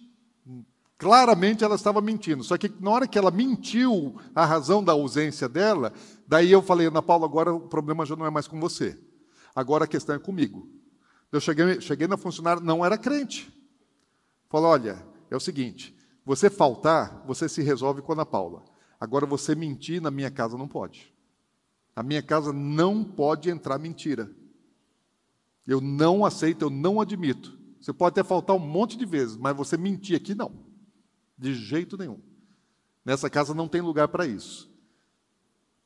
[0.97, 2.43] Claramente ela estava mentindo.
[2.43, 5.93] Só que na hora que ela mentiu a razão da ausência dela,
[6.27, 8.99] daí eu falei, Ana Paula, agora o problema já não é mais com você.
[9.55, 10.67] Agora a questão é comigo.
[11.33, 13.51] Eu cheguei, cheguei na funcionária, não era crente.
[14.51, 18.63] Falou, olha, é o seguinte, você faltar, você se resolve com a Ana Paula.
[19.01, 21.13] Agora você mentir na minha casa não pode.
[21.97, 24.31] A minha casa não pode entrar mentira.
[25.67, 27.59] Eu não aceito, eu não admito.
[27.81, 30.53] Você pode até faltar um monte de vezes, mas você mentir aqui não.
[31.37, 32.21] De jeito nenhum.
[33.05, 34.71] Nessa casa não tem lugar para isso.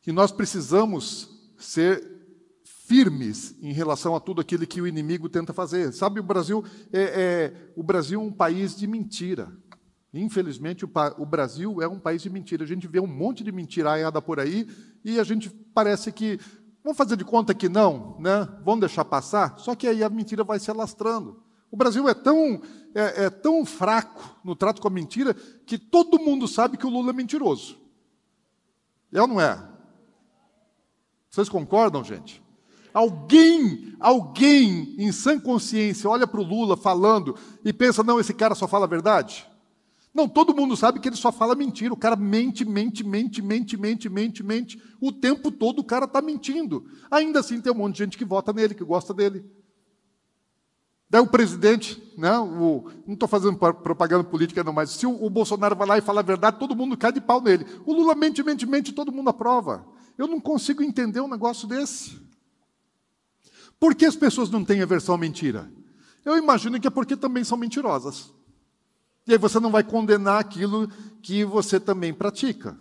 [0.06, 2.15] E nós precisamos ser
[2.87, 5.92] firmes em relação a tudo aquilo que o inimigo tenta fazer.
[5.92, 9.53] Sabe, o Brasil é, é o Brasil é um país de mentira.
[10.14, 12.62] Infelizmente, o, o, Brasil é um país de mentira.
[12.64, 14.68] A gente vê um monte de mentiraiada por aí
[15.05, 16.38] e a gente parece que
[16.83, 18.49] vamos fazer de conta que não, né?
[18.64, 19.59] Vamos deixar passar.
[19.59, 21.42] Só que aí a mentira vai se alastrando.
[21.70, 22.62] O Brasil é tão,
[22.94, 26.90] é, é tão fraco no trato com a mentira que todo mundo sabe que o
[26.90, 27.77] Lula é mentiroso.
[29.12, 29.61] É ou não é?
[31.29, 32.45] Vocês concordam, gente?
[32.96, 38.54] Alguém, alguém em sã consciência olha para o Lula falando e pensa: não, esse cara
[38.54, 39.46] só fala a verdade?
[40.14, 41.92] Não, todo mundo sabe que ele só fala mentira.
[41.92, 44.82] O cara mente, mente, mente, mente, mente, mente, mente.
[44.98, 46.87] O tempo todo o cara está mentindo.
[47.11, 49.44] Ainda assim tem um monte de gente que vota nele, que gosta dele.
[51.11, 55.28] Daí o presidente, né, o, não estou fazendo propaganda política não, mas se o, o,
[55.28, 57.66] Bolsonaro vai lá e fala a verdade, todo mundo cai de pau nele.
[57.85, 59.87] O Lula mente, mente, mente, todo mundo aprova.
[60.16, 62.24] Eu não consigo entender um negócio desse.
[63.78, 65.70] Por que as pessoas não têm aversão à mentira?
[66.24, 68.32] Eu imagino que é porque também são mentirosas.
[69.26, 70.88] E aí você não vai condenar aquilo
[71.22, 72.78] que você também pratica.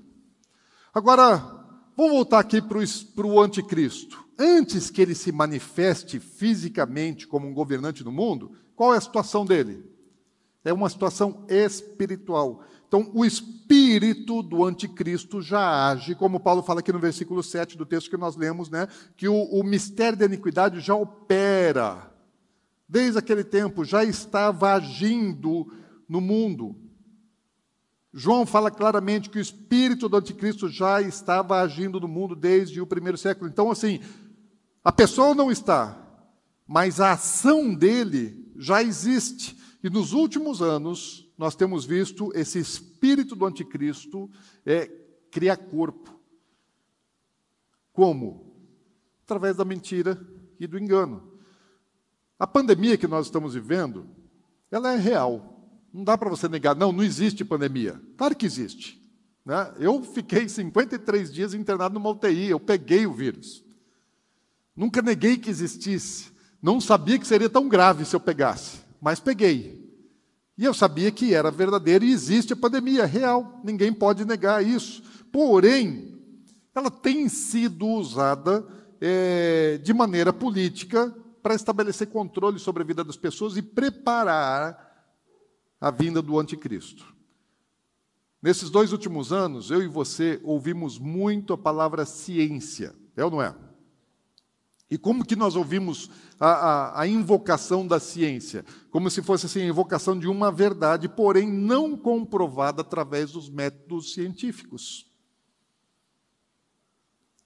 [0.93, 1.37] Agora,
[1.97, 8.03] vamos voltar aqui para o anticristo antes que ele se manifeste fisicamente como um governante
[8.03, 9.83] do mundo, qual é a situação dele?
[10.63, 12.63] É uma situação espiritual.
[12.87, 17.85] Então, o espírito do anticristo já age, como Paulo fala aqui no versículo 7 do
[17.85, 18.87] texto que nós lemos, né?
[19.17, 22.11] Que o, o mistério da iniquidade já opera.
[22.87, 25.71] Desde aquele tempo, já estava agindo
[26.07, 26.75] no mundo.
[28.13, 32.87] João fala claramente que o espírito do anticristo já estava agindo no mundo desde o
[32.87, 33.49] primeiro século.
[33.49, 33.99] Então, assim,
[34.83, 35.97] a pessoa não está,
[36.65, 39.57] mas a ação dele já existe.
[39.83, 44.29] E nos últimos anos, nós temos visto esse espírito do anticristo
[44.65, 44.87] é,
[45.29, 46.17] criar corpo.
[47.91, 48.55] Como?
[49.23, 50.19] Através da mentira
[50.59, 51.33] e do engano.
[52.37, 54.09] A pandemia que nós estamos vivendo,
[54.69, 55.69] ela é real.
[55.93, 58.01] Não dá para você negar, não, não existe pandemia.
[58.17, 59.01] Claro que existe.
[59.45, 59.73] Né?
[59.79, 63.63] Eu fiquei 53 dias internado numa UTI, eu peguei o vírus.
[64.75, 66.31] Nunca neguei que existisse.
[66.61, 69.84] Não sabia que seria tão grave se eu pegasse, mas peguei.
[70.57, 73.59] E eu sabia que era verdadeiro e existe a pandemia real.
[73.63, 75.03] Ninguém pode negar isso.
[75.31, 76.17] Porém,
[76.73, 78.65] ela tem sido usada
[79.01, 81.13] é, de maneira política
[81.43, 84.85] para estabelecer controle sobre a vida das pessoas e preparar
[85.79, 87.13] a vinda do anticristo.
[88.41, 93.41] Nesses dois últimos anos, eu e você ouvimos muito a palavra ciência, é ou não
[93.41, 93.55] é?
[94.89, 98.63] E como que nós ouvimos a, a, a, invocação da ciência?
[98.91, 104.13] Como se fosse assim, a invocação de uma verdade, porém não comprovada através dos métodos
[104.13, 105.11] científicos.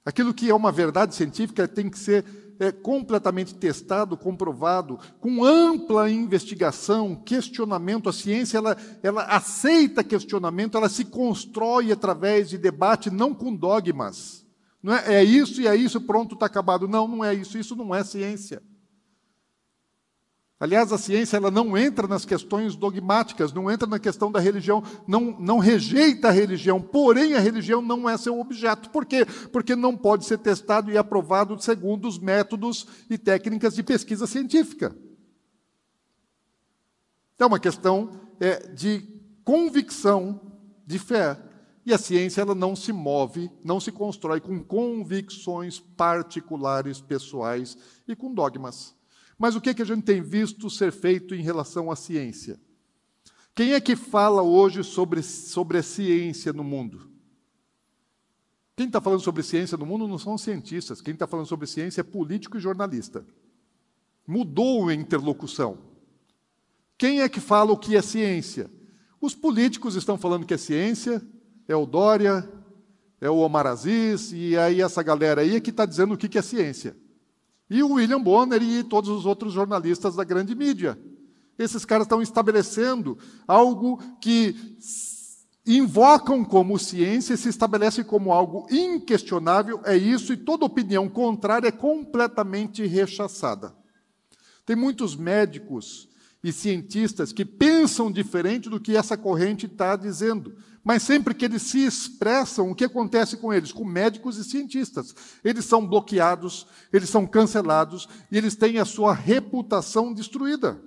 [0.04, 2.26] Aquilo que é uma verdade científica tem que ser
[2.60, 8.10] é, completamente testado, comprovado, com ampla investigação, questionamento.
[8.10, 14.39] A ciência ela, ela aceita questionamento, ela se constrói através de debate, não com dogmas.
[14.82, 16.88] Não é, é isso e é isso, pronto, está acabado.
[16.88, 17.58] Não, não é isso.
[17.58, 18.62] Isso não é ciência.
[20.60, 24.84] Aliás, a ciência ela não entra nas questões dogmáticas, não entra na questão da religião,
[25.08, 28.90] não, não rejeita a religião, porém a religião não é seu objeto.
[28.90, 29.26] Por quê?
[29.54, 34.94] Porque não pode ser testado e aprovado segundo os métodos e técnicas de pesquisa científica.
[37.38, 39.02] É uma questão é, de
[39.46, 40.42] convicção,
[40.86, 41.40] de fé.
[41.90, 47.76] E a ciência ela não se move, não se constrói com convicções particulares, pessoais
[48.08, 48.96] e com dogmas.
[49.40, 52.60] Mas o que, é que a gente tem visto ser feito em relação à ciência?
[53.56, 57.10] Quem é que fala hoje sobre, sobre a ciência no mundo?
[58.76, 62.02] Quem está falando sobre ciência no mundo não são cientistas, quem está falando sobre ciência
[62.02, 63.26] é político e jornalista.
[64.28, 65.80] Mudou a interlocução.
[67.00, 68.70] Quem é que fala o que é ciência?
[69.20, 71.20] Os políticos estão falando que é ciência,
[71.72, 72.50] é o Dória,
[73.22, 76.38] é o Omar Aziz, e aí essa galera aí é que está dizendo o que
[76.38, 76.98] é ciência.
[77.70, 81.00] E o William Bonner e todos os outros jornalistas da grande mídia.
[81.60, 84.78] Esses caras estão estabelecendo algo que
[85.64, 91.68] invocam como ciência e se estabelece como algo inquestionável, é isso, e toda opinião contrária
[91.68, 93.76] é completamente rechaçada.
[94.66, 96.10] Tem muitos médicos
[96.44, 100.56] e cientistas que pensam diferente do que essa corrente está dizendo.
[100.84, 103.72] Mas sempre que eles se expressam, o que acontece com eles?
[103.72, 105.14] Com médicos e cientistas.
[105.44, 110.82] Eles são bloqueados, eles são cancelados e eles têm a sua reputação destruída.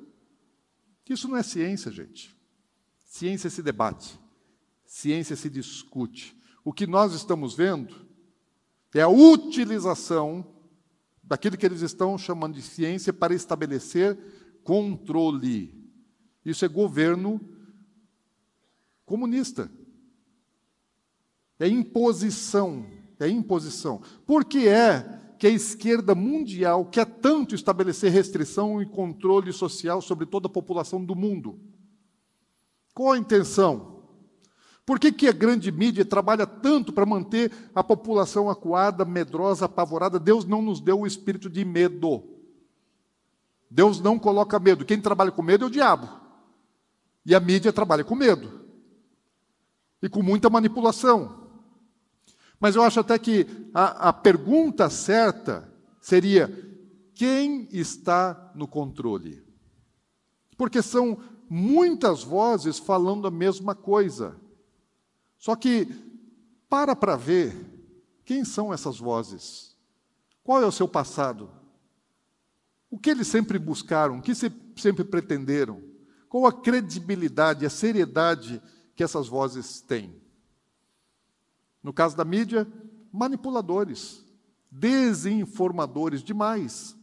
[1.13, 2.35] Isso não é ciência, gente.
[3.05, 4.19] Ciência se debate,
[4.87, 6.35] ciência se discute.
[6.65, 7.95] O que nós estamos vendo
[8.95, 10.47] é a utilização
[11.23, 14.19] daquilo que eles estão chamando de ciência para estabelecer
[14.65, 15.79] controle.
[16.45, 17.41] Isso é governo
[19.05, 19.71] comunista.
[21.63, 22.85] É imposição,
[23.21, 24.03] é imposição.
[24.27, 30.27] Por que é que a esquerda mundial quer tanto estabelecer restrição e controle social sobre
[30.27, 31.61] toda a população do mundo?
[32.93, 34.03] Qual a intenção?
[34.85, 40.19] Por que, que a grande mídia trabalha tanto para manter a população acuada, medrosa, apavorada?
[40.19, 42.25] Deus não nos deu o espírito de medo.
[43.71, 44.85] Deus não coloca medo.
[44.85, 46.09] Quem trabalha com medo é o diabo.
[47.25, 48.67] E a mídia trabalha com medo.
[50.03, 51.42] E com muita manipulação.
[52.63, 53.45] Mas eu acho até que
[53.75, 55.69] a, a pergunta certa
[56.01, 56.49] seria:
[57.13, 59.43] quem está no controle?
[60.57, 61.19] Porque são
[61.51, 64.37] muitas vozes falando a mesma coisa.
[65.37, 65.89] Só que,
[66.69, 67.53] para para ver,
[68.25, 69.77] quem são essas vozes?
[70.45, 71.51] Qual é o seu passado?
[72.89, 74.19] O que eles sempre buscaram?
[74.19, 75.83] O que sempre pretenderam?
[76.29, 78.63] Qual a credibilidade, a seriedade
[78.95, 80.22] que essas vozes têm?
[81.83, 82.67] No caso da mídia,
[83.13, 84.25] manipuladores,
[84.71, 86.97] desinformadores demais,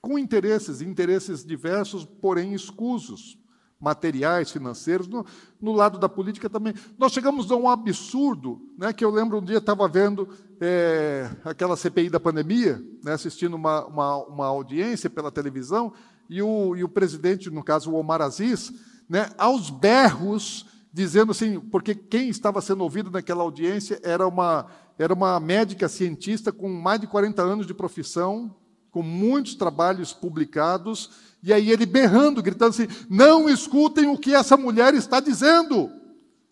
[0.00, 3.38] com interesses, interesses diversos, porém escusos
[3.82, 5.26] materiais, financeiros, no,
[5.60, 6.72] no, lado da política também.
[6.96, 10.28] Nós chegamos a um absurdo, né, que eu lembro um dia estava vendo
[10.60, 15.92] é, aquela CPI da pandemia, né, assistindo uma, uma, uma, audiência pela televisão,
[16.30, 18.72] e o, e o presidente, no caso o Omar Aziz,
[19.08, 24.66] né, aos berros, dizendo assim, porque quem estava sendo ouvido naquela audiência era uma,
[24.98, 28.54] era uma médica cientista com mais de 40 anos de profissão,
[28.90, 31.10] com muitos trabalhos publicados,
[31.42, 35.90] e aí ele berrando, gritando assim: não escutem o que essa mulher está dizendo.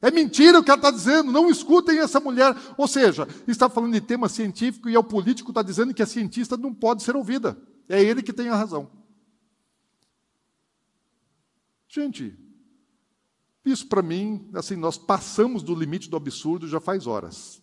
[0.03, 2.57] É mentira o que ela está dizendo, não escutem essa mulher.
[2.79, 6.07] Ou seja, está falando de tema científico e é o político está dizendo que a
[6.07, 7.59] cientista não pode ser ouvida.
[7.87, 8.91] É ele que tem a razão.
[11.87, 12.39] Gente,
[13.65, 17.63] isso para mim, assim, nós passamos do limite do absurdo já faz horas.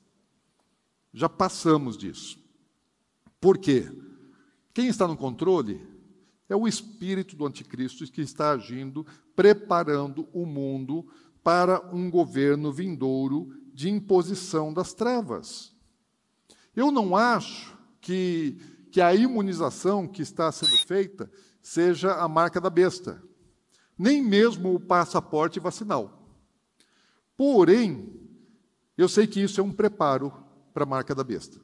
[1.13, 2.37] Já passamos disso.
[3.39, 3.91] Por quê?
[4.73, 5.81] Quem está no controle
[6.47, 11.07] é o espírito do anticristo que está agindo, preparando o mundo
[11.43, 15.73] para um governo vindouro de imposição das trevas.
[16.75, 18.57] Eu não acho que,
[18.91, 21.29] que a imunização que está sendo feita
[21.61, 23.21] seja a marca da besta,
[23.97, 26.21] nem mesmo o passaporte vacinal.
[27.35, 28.13] Porém,
[28.97, 30.33] eu sei que isso é um preparo
[30.73, 31.59] para a marca da besta.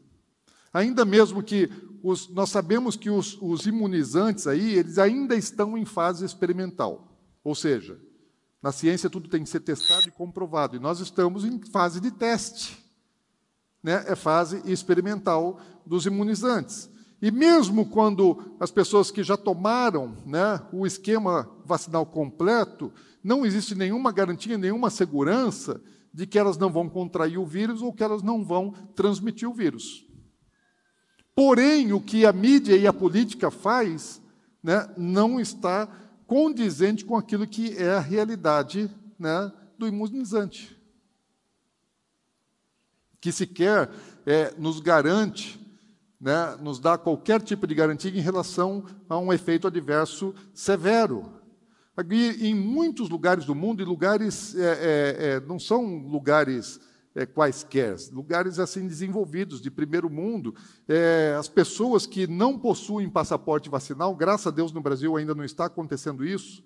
[0.74, 1.70] Ainda mesmo que
[2.02, 7.16] os, nós sabemos que os, os imunizantes aí, eles ainda estão em fase experimental.
[7.44, 8.00] Ou seja,
[8.62, 10.76] na ciência tudo tem que ser testado e comprovado.
[10.76, 12.78] E nós estamos em fase de teste.
[13.82, 14.04] Né?
[14.08, 16.90] É fase experimental dos imunizantes.
[17.24, 22.92] E mesmo quando as pessoas que já tomaram né, o esquema vacinal completo,
[23.24, 25.82] não existe nenhuma garantia, nenhuma segurança
[26.14, 29.54] de que elas não vão contrair o vírus ou que elas não vão transmitir o
[29.54, 30.06] vírus.
[31.34, 34.22] Porém, o que a mídia e a política faz
[34.62, 35.88] né, não está
[36.28, 40.78] condizente com aquilo que é a realidade né, do imunizante.
[43.22, 43.90] Que sequer
[44.26, 45.63] é, nos garante,
[46.24, 51.30] né, nos dá qualquer tipo de garantia em relação a um efeito adverso severo.
[52.10, 56.80] E em muitos lugares do mundo, e lugares é, é, é não são lugares
[57.14, 60.56] é, quaisquer, lugares assim desenvolvidos, de primeiro mundo,
[60.88, 65.44] é, as pessoas que não possuem passaporte vacinal, graças a Deus no Brasil ainda não
[65.44, 66.64] está acontecendo isso.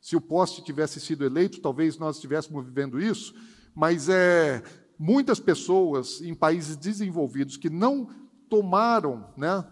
[0.00, 3.34] Se o poste tivesse sido eleito, talvez nós estivéssemos vivendo isso,
[3.74, 4.62] mas é,
[4.96, 8.08] muitas pessoas em países desenvolvidos que não
[8.50, 9.64] tomaram, né,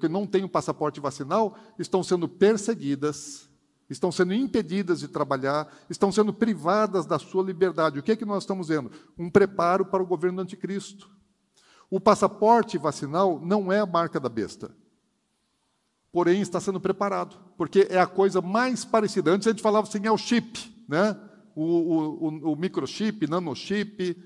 [0.00, 3.48] que não têm o passaporte vacinal, estão sendo perseguidas,
[3.88, 7.98] estão sendo impedidas de trabalhar, estão sendo privadas da sua liberdade.
[7.98, 8.90] O que é que nós estamos vendo?
[9.16, 11.08] Um preparo para o governo anticristo.
[11.90, 14.74] O passaporte vacinal não é a marca da besta.
[16.10, 19.30] Porém, está sendo preparado, porque é a coisa mais parecida.
[19.30, 21.16] Antes a gente falava assim, é o chip, né?
[21.54, 24.16] o, o, o microchip, nanochip,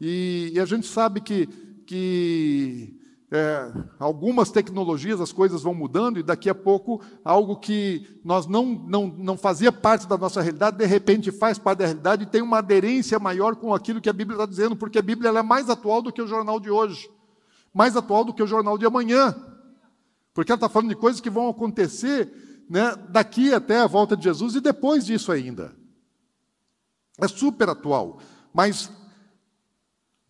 [0.00, 1.46] e, e a gente sabe que,
[1.86, 2.98] que
[3.34, 8.66] é, algumas tecnologias, as coisas vão mudando e daqui a pouco algo que nós não,
[8.66, 12.42] não, não fazia parte da nossa realidade, de repente faz parte da realidade e tem
[12.42, 15.70] uma aderência maior com aquilo que a Bíblia está dizendo, porque a Bíblia é mais
[15.70, 17.10] atual do que o jornal de hoje,
[17.72, 19.34] mais atual do que o jornal de amanhã,
[20.34, 24.24] porque ela está falando de coisas que vão acontecer né, daqui até a volta de
[24.24, 25.74] Jesus e depois disso ainda.
[27.18, 28.18] É super atual,
[28.52, 28.92] mas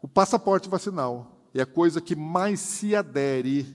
[0.01, 3.67] o passaporte vacinal é a coisa que mais se adere,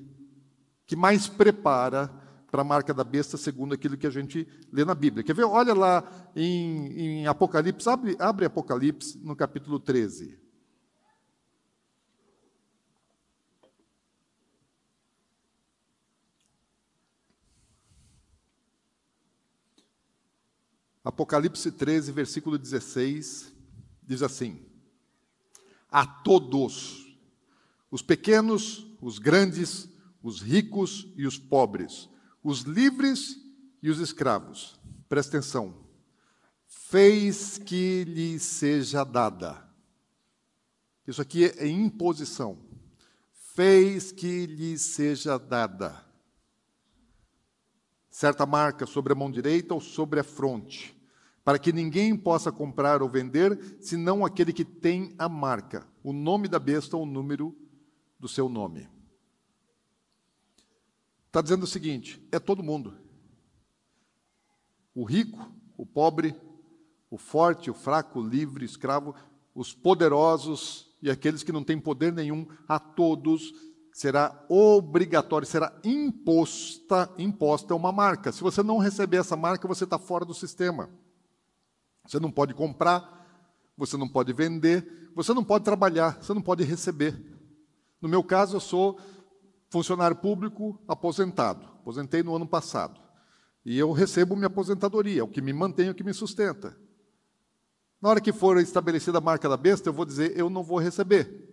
[0.86, 2.08] que mais prepara
[2.50, 5.24] para a marca da besta, segundo aquilo que a gente lê na Bíblia.
[5.24, 5.44] Quer ver?
[5.44, 10.40] Olha lá em, em Apocalipse, abre, abre Apocalipse no capítulo 13.
[21.04, 23.54] Apocalipse 13, versículo 16,
[24.04, 24.66] diz assim:
[25.90, 27.07] A todos
[27.90, 29.90] os pequenos, os grandes,
[30.22, 32.10] os ricos e os pobres,
[32.44, 33.38] os livres
[33.82, 34.80] e os escravos.
[35.08, 35.86] Presta atenção.
[36.66, 39.66] Fez que lhe seja dada.
[41.08, 42.58] Isso aqui é imposição.
[43.56, 46.06] Fez que lhe seja dada.
[48.10, 50.96] Certa marca sobre a mão direita ou sobre a fronte,
[51.44, 56.48] para que ninguém possa comprar ou vender, senão aquele que tem a marca, o nome
[56.48, 57.56] da besta ou o número
[58.20, 58.90] do seu nome.
[61.28, 62.98] Está dizendo o seguinte: é todo mundo.
[64.96, 66.36] O rico, o pobre,
[67.10, 69.14] o forte, o fraco, o livre, o escravo,
[69.54, 73.54] os poderosos e aqueles que não têm poder nenhum, a todos
[73.94, 78.32] será obrigatório, será imposta, imposta uma marca.
[78.32, 80.90] Se você não receber essa marca, você está fora do sistema.
[82.06, 83.28] Você não pode comprar,
[83.78, 87.37] você não pode vender, você não pode trabalhar, você não pode receber.
[88.02, 89.00] No meu caso, eu sou
[89.70, 91.66] funcionário público aposentado.
[91.66, 93.00] Aposentei no ano passado.
[93.66, 96.78] E eu recebo minha aposentadoria, o que me mantém, o que me sustenta.
[98.02, 100.78] Na hora que for estabelecida a marca da besta, eu vou dizer: eu não vou
[100.78, 101.46] receber.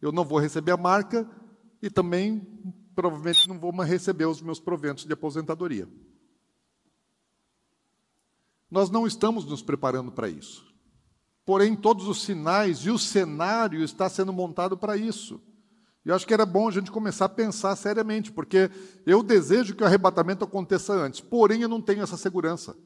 [0.00, 1.28] Eu não vou receber a marca
[1.80, 2.46] e também
[2.94, 5.88] provavelmente não vou mais receber os meus proventos de aposentadoria.
[8.70, 10.73] Nós não estamos nos preparando para isso.
[11.44, 15.40] Porém, todos os sinais e o cenário está sendo montado para isso.
[16.04, 18.70] E eu acho que era bom a gente começar a pensar seriamente, porque
[19.06, 22.76] eu desejo que o arrebatamento aconteça antes, porém eu não tenho essa segurança.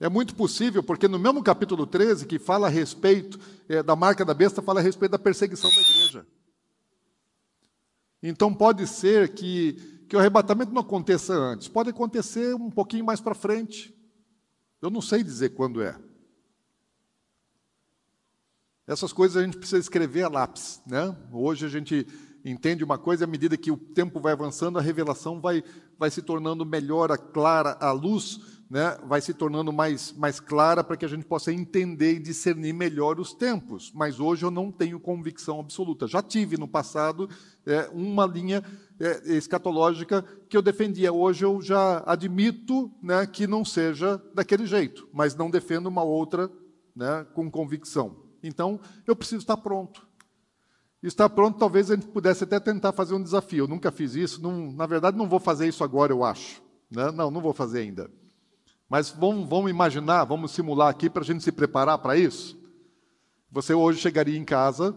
[0.00, 4.24] É muito possível, porque no mesmo capítulo 13, que fala a respeito é, da marca
[4.24, 6.26] da besta, fala a respeito da perseguição da igreja.
[8.22, 13.20] Então pode ser que, que o arrebatamento não aconteça antes, pode acontecer um pouquinho mais
[13.20, 13.94] para frente.
[14.80, 15.96] Eu não sei dizer quando é.
[18.88, 20.80] Essas coisas a gente precisa escrever a lápis.
[20.86, 21.14] Né?
[21.30, 22.06] Hoje a gente
[22.42, 25.62] entende uma coisa, à medida que o tempo vai avançando, a revelação vai,
[25.98, 30.82] vai se tornando melhor, a clara, a luz né, vai se tornando mais, mais clara
[30.82, 33.92] para que a gente possa entender e discernir melhor os tempos.
[33.94, 36.06] Mas hoje eu não tenho convicção absoluta.
[36.06, 37.28] Já tive no passado
[37.66, 38.64] é, uma linha
[38.98, 41.12] é, escatológica que eu defendia.
[41.12, 46.50] Hoje eu já admito né, que não seja daquele jeito, mas não defendo uma outra
[46.96, 48.27] né, com convicção.
[48.42, 50.06] Então, eu preciso estar pronto.
[51.02, 53.64] Estar pronto, talvez a gente pudesse até tentar fazer um desafio.
[53.64, 56.60] Eu nunca fiz isso, não, na verdade, não vou fazer isso agora, eu acho.
[56.90, 57.10] Né?
[57.12, 58.10] Não, não vou fazer ainda.
[58.88, 62.58] Mas vamos, vamos imaginar, vamos simular aqui para a gente se preparar para isso.
[63.50, 64.94] Você hoje chegaria em casa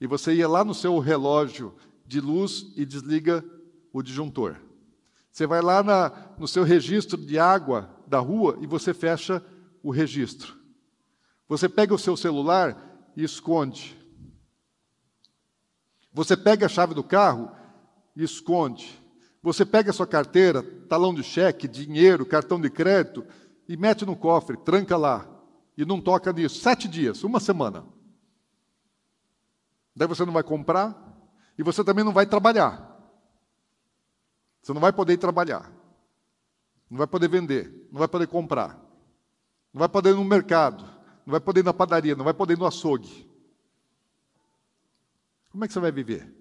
[0.00, 1.74] e você ia lá no seu relógio
[2.06, 3.44] de luz e desliga
[3.92, 4.56] o disjuntor.
[5.30, 9.44] Você vai lá na, no seu registro de água da rua e você fecha
[9.82, 10.59] o registro.
[11.50, 13.98] Você pega o seu celular e esconde.
[16.12, 17.50] Você pega a chave do carro
[18.14, 19.02] e esconde.
[19.42, 23.26] Você pega a sua carteira, talão de cheque, dinheiro, cartão de crédito
[23.68, 25.28] e mete no cofre, tranca lá
[25.76, 26.60] e não toca nisso.
[26.60, 27.84] Sete dias, uma semana.
[29.96, 30.96] Daí você não vai comprar
[31.58, 32.96] e você também não vai trabalhar.
[34.62, 35.68] Você não vai poder trabalhar.
[36.88, 38.80] Não vai poder vender, não vai poder comprar.
[39.74, 42.54] Não vai poder ir no mercado não vai poder ir na padaria, não vai poder
[42.54, 43.28] ir no açougue.
[45.50, 46.32] Como é que você vai viver?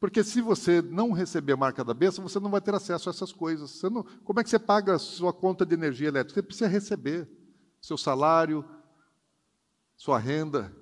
[0.00, 3.12] Porque se você não receber a marca da bênção, você não vai ter acesso a
[3.12, 3.82] essas coisas.
[3.82, 6.40] Não, como é que você paga a sua conta de energia elétrica?
[6.40, 7.28] Você precisa receber
[7.80, 8.64] seu salário,
[9.96, 10.74] sua renda.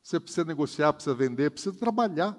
[0.00, 2.38] Você precisa negociar, precisa vender, precisa trabalhar.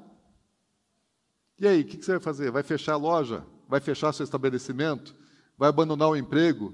[1.60, 2.50] E aí, o que você vai fazer?
[2.50, 3.46] Vai fechar a loja?
[3.68, 5.14] Vai fechar seu estabelecimento?
[5.58, 6.74] Vai abandonar o emprego?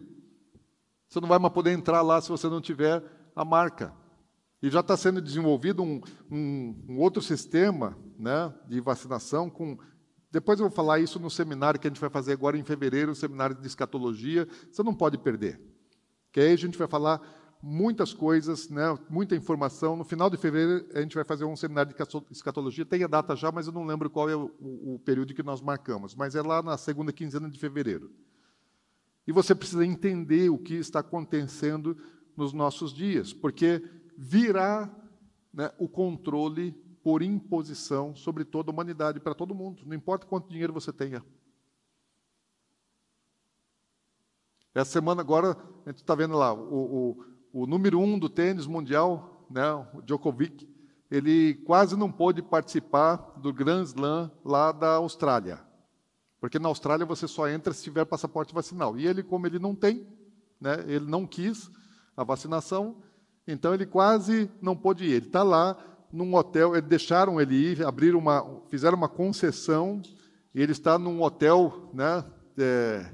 [1.10, 3.04] Você não vai mais poder entrar lá se você não tiver
[3.36, 3.92] a marca.
[4.62, 6.00] E já está sendo desenvolvido um,
[6.30, 9.78] um, um, outro sistema né, de vacinação com.
[10.32, 13.12] Depois eu vou falar isso no seminário que a gente vai fazer agora em fevereiro,
[13.12, 14.48] o seminário de escatologia.
[14.72, 15.60] Você não pode perder.
[16.32, 17.20] Que aí a gente vai falar
[17.64, 19.96] muitas coisas, né, muita informação.
[19.96, 21.98] No final de fevereiro a gente vai fazer um seminário de
[22.32, 22.86] escatologia.
[22.86, 25.60] Tem a data já, mas eu não lembro qual é o, o, período que nós
[25.60, 26.14] marcamos.
[26.14, 28.12] Mas é lá na segunda quinzena de fevereiro.
[29.30, 31.96] E você precisa entender o que está acontecendo
[32.36, 33.80] nos nossos dias, porque
[34.18, 34.92] virá
[35.54, 36.72] né, o controle
[37.04, 41.24] por imposição sobre toda a humanidade, para todo mundo, não importa quanto dinheiro você tenha.
[44.74, 45.56] Essa semana agora,
[45.86, 47.20] a gente está vendo lá, o,
[47.54, 50.68] o, o, número um do tênis mundial, né, o Djokovic,
[51.12, 55.69] ele quase não pôde participar do Grand Slam lá da Austrália.
[56.40, 58.98] Porque na Austrália você só entra se tiver passaporte vacinal.
[58.98, 60.08] E ele, como ele não tem,
[60.60, 61.70] né, ele não quis
[62.16, 62.98] a vacinação,
[63.48, 65.14] então ele quase não pôde ir.
[65.14, 65.78] Ele está lá
[66.12, 70.02] num hotel, eles deixaram ele ir, abriram uma, fizeram uma concessão,
[70.54, 72.24] e ele está num hotel né,
[72.58, 73.06] é,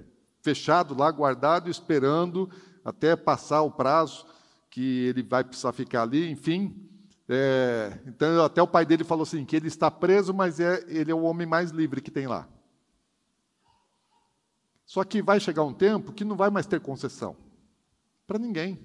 [0.41, 2.49] fechado lá, guardado, esperando
[2.84, 4.26] até passar o prazo
[4.69, 6.76] que ele vai precisar ficar ali, enfim.
[7.28, 11.11] É, então, até o pai dele falou assim, que ele está preso, mas é, ele
[11.11, 12.47] é o homem mais livre que tem lá.
[14.86, 17.36] Só que vai chegar um tempo que não vai mais ter concessão
[18.27, 18.79] para ninguém.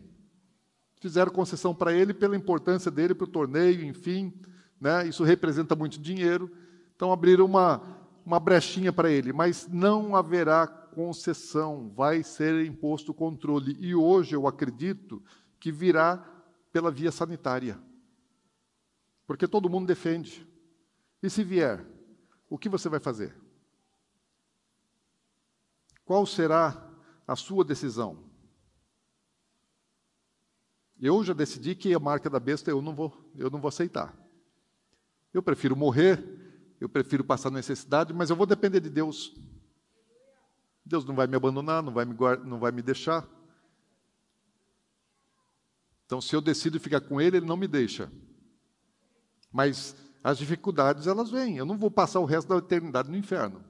[1.01, 4.33] Fizeram concessão para ele pela importância dele para o torneio, enfim,
[4.81, 5.07] né?
[5.07, 6.51] isso representa muito dinheiro.
[6.95, 7.83] Então abriram uma,
[8.25, 13.77] uma brechinha para ele, mas não haverá concessão, vai ser imposto controle.
[13.81, 15.23] E hoje eu acredito
[15.59, 16.23] que virá
[16.73, 17.79] pela via sanitária.
[19.27, 20.47] Porque todo mundo defende.
[21.23, 21.87] E se vier,
[22.49, 23.35] o que você vai fazer?
[26.11, 26.91] Qual será
[27.25, 28.19] a sua decisão?
[31.01, 34.13] Eu já decidi que a marca da besta eu não vou, eu não vou aceitar.
[35.33, 36.21] Eu prefiro morrer,
[36.81, 39.41] eu prefiro passar necessidade, mas eu vou depender de Deus.
[40.85, 43.25] Deus não vai me abandonar, não vai me, não vai me deixar.
[46.07, 48.11] Então, se eu decido ficar com Ele, Ele não me deixa.
[49.53, 49.95] Mas
[50.25, 51.57] as dificuldades, elas vêm.
[51.57, 53.70] Eu não vou passar o resto da eternidade no inferno.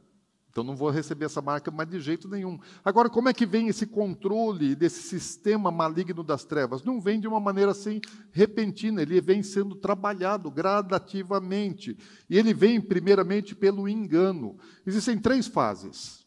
[0.51, 2.59] Então não vou receber essa marca mais de jeito nenhum.
[2.85, 6.83] Agora, como é que vem esse controle desse sistema maligno das trevas?
[6.83, 8.01] Não vem de uma maneira assim
[8.33, 11.97] repentina, ele vem sendo trabalhado gradativamente.
[12.29, 14.59] E ele vem primeiramente pelo engano.
[14.85, 16.27] Existem três fases.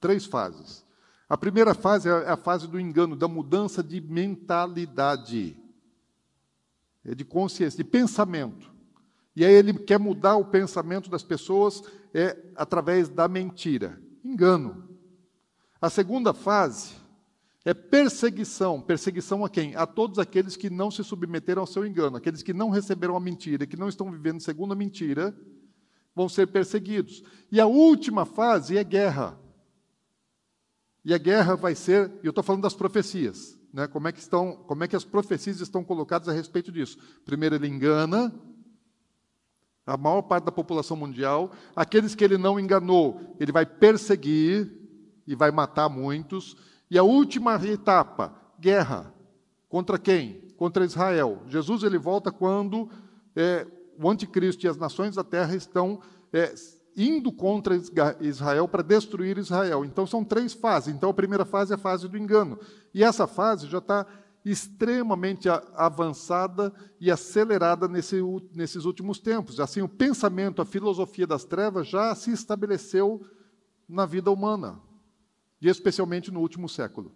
[0.00, 0.82] Três fases.
[1.28, 5.58] A primeira fase é a fase do engano, da mudança de mentalidade.
[7.04, 8.71] É de consciência, de pensamento.
[9.34, 14.88] E aí ele quer mudar o pensamento das pessoas é através da mentira, engano.
[15.80, 16.94] A segunda fase
[17.64, 18.80] é perseguição.
[18.80, 19.74] Perseguição a quem?
[19.74, 23.20] A todos aqueles que não se submeteram ao seu engano, aqueles que não receberam a
[23.20, 25.34] mentira, que não estão vivendo segundo a mentira,
[26.14, 27.22] vão ser perseguidos.
[27.50, 29.38] E a última fase é guerra.
[31.04, 33.88] E a guerra vai ser, eu estou falando das profecias, né?
[33.88, 36.96] Como é que estão, como é que as profecias estão colocadas a respeito disso?
[37.24, 38.32] Primeiro ele engana,
[39.86, 41.50] a maior parte da população mundial.
[41.74, 44.70] Aqueles que ele não enganou, ele vai perseguir
[45.26, 46.56] e vai matar muitos.
[46.90, 49.12] E a última etapa, guerra.
[49.68, 50.52] Contra quem?
[50.56, 51.42] Contra Israel.
[51.48, 52.88] Jesus ele volta quando
[53.34, 53.66] é,
[53.98, 56.00] o anticristo e as nações da terra estão
[56.32, 56.54] é,
[56.96, 57.80] indo contra
[58.20, 59.84] Israel para destruir Israel.
[59.84, 60.94] Então são três fases.
[60.94, 62.58] Então a primeira fase é a fase do engano.
[62.94, 64.06] E essa fase já está
[64.44, 68.20] extremamente avançada e acelerada nesse,
[68.52, 69.60] nesses últimos tempos.
[69.60, 73.24] Assim, o pensamento, a filosofia das trevas já se estabeleceu
[73.88, 74.80] na vida humana,
[75.60, 77.14] e especialmente no último século.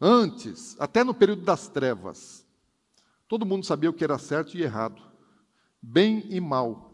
[0.00, 2.46] Antes, até no período das trevas,
[3.26, 5.02] todo mundo sabia o que era certo e errado,
[5.80, 6.92] bem e mal,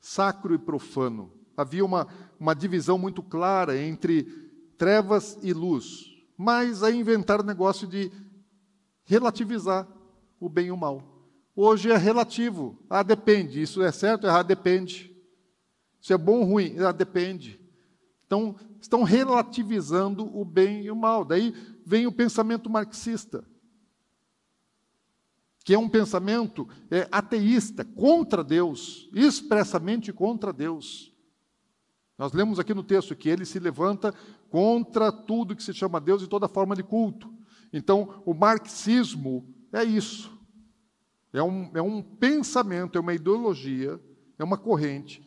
[0.00, 1.32] sacro e profano.
[1.56, 2.08] Havia uma,
[2.38, 4.24] uma divisão muito clara entre
[4.76, 8.10] trevas e luz, mas aí inventaram o negócio de
[9.04, 9.86] relativizar
[10.40, 11.02] o bem e o mal.
[11.54, 12.78] Hoje é relativo.
[12.88, 13.60] Ah, depende.
[13.60, 14.46] Isso é certo ou errado?
[14.46, 15.14] Depende.
[16.00, 16.78] Isso é bom ou ruim?
[16.78, 17.60] Ah, depende.
[18.26, 21.24] Então, estão relativizando o bem e o mal.
[21.24, 21.54] Daí
[21.84, 23.44] vem o pensamento marxista,
[25.62, 31.11] que é um pensamento é, ateísta, contra Deus, expressamente contra Deus.
[32.18, 34.12] Nós lemos aqui no texto que ele se levanta
[34.50, 37.32] contra tudo que se chama Deus e toda forma de culto.
[37.72, 40.30] Então, o marxismo é isso.
[41.32, 43.98] É um, é um pensamento, é uma ideologia,
[44.38, 45.26] é uma corrente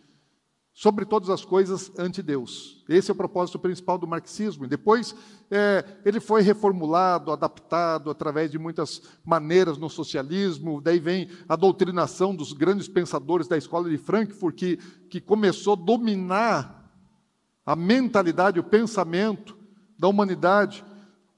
[0.75, 2.83] sobre todas as coisas ante Deus.
[2.89, 4.65] Esse é o propósito principal do marxismo.
[4.65, 5.15] E depois
[5.49, 10.81] é, ele foi reformulado, adaptado através de muitas maneiras no socialismo.
[10.81, 14.77] Daí vem a doutrinação dos grandes pensadores da escola de Frankfurt, que,
[15.09, 16.91] que começou a dominar
[17.65, 19.57] a mentalidade, o pensamento
[19.97, 20.83] da humanidade,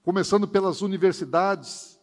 [0.02, 1.97] começando pelas universidades,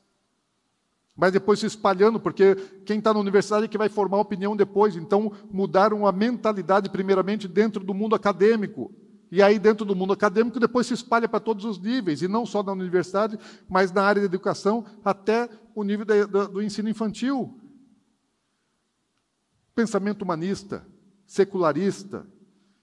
[1.16, 4.96] mas depois se espalhando, porque quem está na universidade é que vai formar opinião depois.
[4.96, 8.92] Então, mudaram a mentalidade, primeiramente, dentro do mundo acadêmico.
[9.30, 12.44] E aí, dentro do mundo acadêmico, depois se espalha para todos os níveis, e não
[12.44, 13.38] só na universidade,
[13.68, 16.06] mas na área da educação, até o nível
[16.48, 17.60] do ensino infantil.
[19.74, 20.86] Pensamento humanista,
[21.26, 22.26] secularista,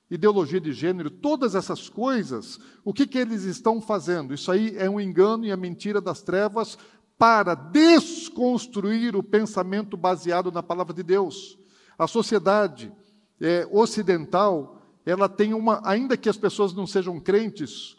[0.09, 4.33] ideologia de gênero, todas essas coisas, o que, que eles estão fazendo?
[4.33, 6.77] Isso aí é um engano e a mentira das trevas
[7.21, 11.55] para desconstruir o pensamento baseado na palavra de Deus.
[11.95, 12.91] A sociedade
[13.39, 17.95] é, ocidental, ela tem uma, ainda que as pessoas não sejam crentes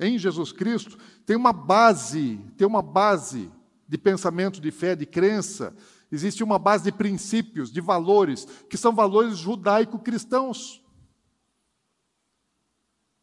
[0.00, 3.48] em Jesus Cristo, tem uma base, tem uma base
[3.86, 5.72] de pensamento, de fé, de crença,
[6.10, 10.82] existe uma base de princípios, de valores, que são valores judaico-cristãos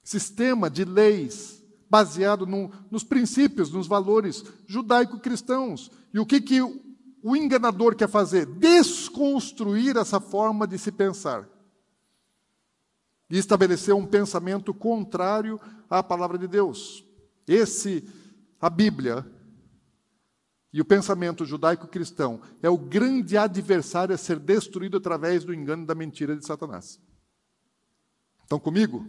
[0.02, 1.61] sistema de leis
[1.92, 5.92] baseado no, nos princípios, nos valores judaico-cristãos.
[6.14, 8.46] E o que, que o, enganador quer fazer?
[8.46, 11.46] Desconstruir essa forma de se pensar.
[13.30, 17.06] E estabelecer um pensamento contrário à palavra de Deus.
[17.46, 18.08] Esse,
[18.62, 19.30] a Bíblia,
[20.72, 25.94] e o pensamento judaico-cristão é o grande adversário a ser destruído através do engano da
[25.94, 27.02] mentira de Satanás.
[28.44, 29.06] Estão comigo?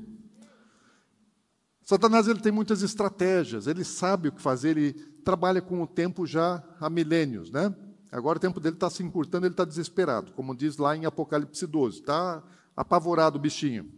[1.93, 6.27] Satanás ele tem muitas estratégias, ele sabe o que fazer, ele trabalha com o tempo
[6.27, 7.75] já há milênios, né?
[8.11, 11.67] Agora o tempo dele está se encurtando, ele está desesperado, como diz lá em Apocalipse
[11.67, 12.43] 12, está
[12.75, 13.93] apavorado o bichinho,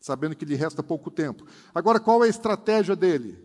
[0.00, 1.46] sabendo que lhe resta pouco tempo.
[1.72, 3.38] Agora, qual é a estratégia dele?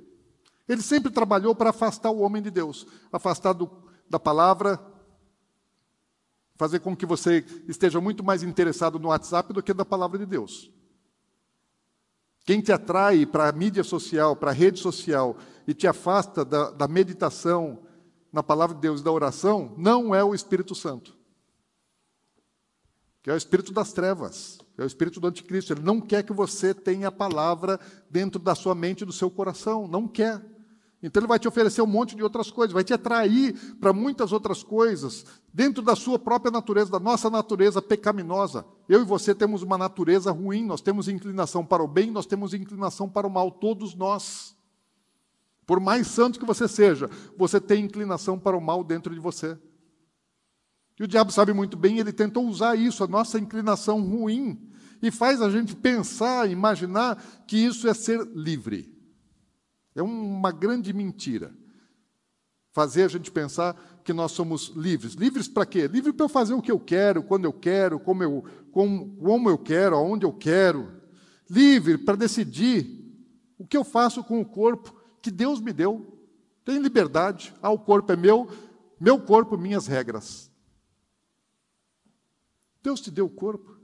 [0.67, 3.69] Ele sempre trabalhou para afastar o homem de Deus, afastar do,
[4.09, 4.83] da palavra,
[6.55, 10.25] fazer com que você esteja muito mais interessado no WhatsApp do que na palavra de
[10.25, 10.71] Deus.
[12.43, 16.71] Quem te atrai para a mídia social, para a rede social e te afasta da,
[16.71, 17.79] da meditação
[18.31, 21.15] na palavra de Deus e da oração, não é o Espírito Santo.
[23.21, 25.71] Que é o espírito das trevas, é o espírito do anticristo.
[25.71, 27.79] Ele não quer que você tenha a palavra
[28.09, 29.87] dentro da sua mente e do seu coração.
[29.87, 30.41] Não quer.
[31.03, 34.31] Então ele vai te oferecer um monte de outras coisas, vai te atrair para muitas
[34.31, 38.65] outras coisas, dentro da sua própria natureza, da nossa natureza pecaminosa.
[38.87, 42.53] Eu e você temos uma natureza ruim, nós temos inclinação para o bem, nós temos
[42.53, 44.55] inclinação para o mal, todos nós.
[45.65, 49.57] Por mais santo que você seja, você tem inclinação para o mal dentro de você.
[50.97, 54.69] E o diabo sabe muito bem, ele tenta usar isso, a nossa inclinação ruim,
[55.01, 58.92] e faz a gente pensar, imaginar que isso é ser livre.
[59.95, 61.53] É uma grande mentira.
[62.71, 65.13] Fazer a gente pensar que nós somos livres.
[65.13, 65.87] Livres para quê?
[65.87, 69.49] Livre para eu fazer o que eu quero, quando eu quero, como eu, como, como
[69.49, 70.91] eu quero, aonde eu quero.
[71.49, 73.03] Livre para decidir
[73.57, 76.19] o que eu faço com o corpo que Deus me deu.
[76.65, 77.53] Tem liberdade.
[77.61, 78.49] Ah, o corpo é meu,
[78.99, 80.51] meu corpo, minhas regras.
[82.81, 83.77] Deus te deu o corpo.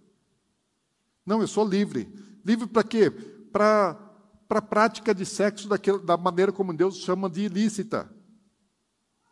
[1.26, 2.12] Não, eu sou livre.
[2.44, 3.12] Livre para quê?
[3.12, 4.09] Para
[4.50, 5.70] para a prática de sexo
[6.04, 8.12] da maneira como Deus chama de ilícita,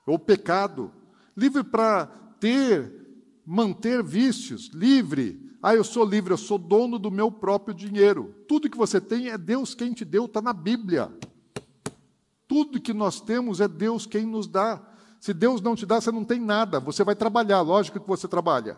[0.05, 0.93] ou pecado.
[1.36, 2.05] Livre para
[2.39, 5.57] ter, manter vícios, livre.
[5.61, 8.36] Ah, eu sou livre, eu sou dono do meu próprio dinheiro.
[8.47, 11.11] Tudo que você tem é Deus quem te deu, está na Bíblia.
[12.47, 14.82] Tudo que nós temos é Deus quem nos dá.
[15.20, 16.80] Se Deus não te dá, você não tem nada.
[16.80, 18.78] Você vai trabalhar, lógico que você trabalha.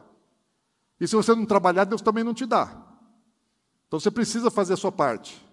[0.99, 2.81] E se você não trabalhar, Deus também não te dá.
[3.87, 5.48] Então você precisa fazer a sua parte.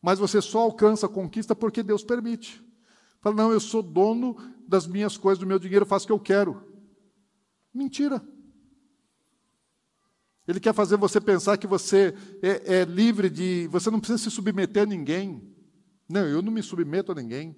[0.00, 2.64] Mas você só alcança a conquista porque Deus permite.
[3.20, 4.36] Fala, não, eu sou dono
[4.66, 6.62] das minhas coisas, do meu dinheiro, eu faço o que eu quero.
[7.72, 8.22] Mentira.
[10.48, 13.68] Ele quer fazer você pensar que você é, é, livre de.
[13.68, 15.54] Você não precisa se submeter a ninguém.
[16.08, 17.54] Não, eu não me submeto a ninguém.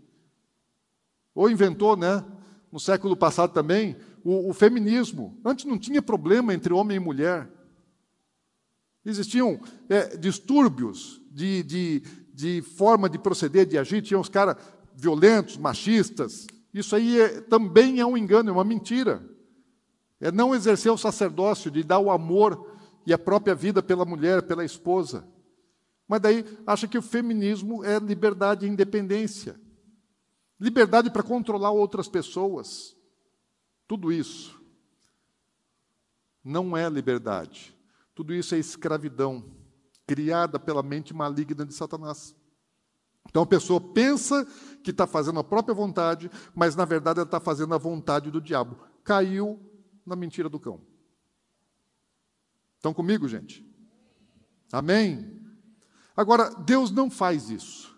[1.34, 2.22] Ou inventou, né?
[2.70, 5.40] No século passado também, o, o feminismo.
[5.44, 7.50] Antes não tinha problema entre homem e mulher.
[9.04, 12.02] Existiam é, distúrbios de, de,
[12.32, 14.56] de forma de proceder, de agir, tinha os caras
[14.94, 16.46] violentos, machistas.
[16.72, 19.22] Isso aí é, também é um engano, é uma mentira.
[20.20, 22.70] É não exercer o sacerdócio, de dar o amor
[23.06, 25.26] e a própria vida pela mulher, pela esposa.
[26.06, 29.60] Mas daí acha que o feminismo é liberdade e independência.
[30.58, 32.96] Liberdade para controlar outras pessoas.
[33.88, 34.60] Tudo isso
[36.44, 37.76] não é liberdade.
[38.14, 39.44] Tudo isso é escravidão
[40.12, 42.36] criada pela mente maligna de Satanás.
[43.30, 44.46] Então a pessoa pensa
[44.84, 48.38] que está fazendo a própria vontade, mas na verdade ela está fazendo a vontade do
[48.38, 48.76] diabo.
[49.02, 49.58] Caiu
[50.04, 50.82] na mentira do cão.
[52.76, 53.66] Estão comigo, gente?
[54.70, 55.40] Amém?
[56.14, 57.91] Agora, Deus não faz isso.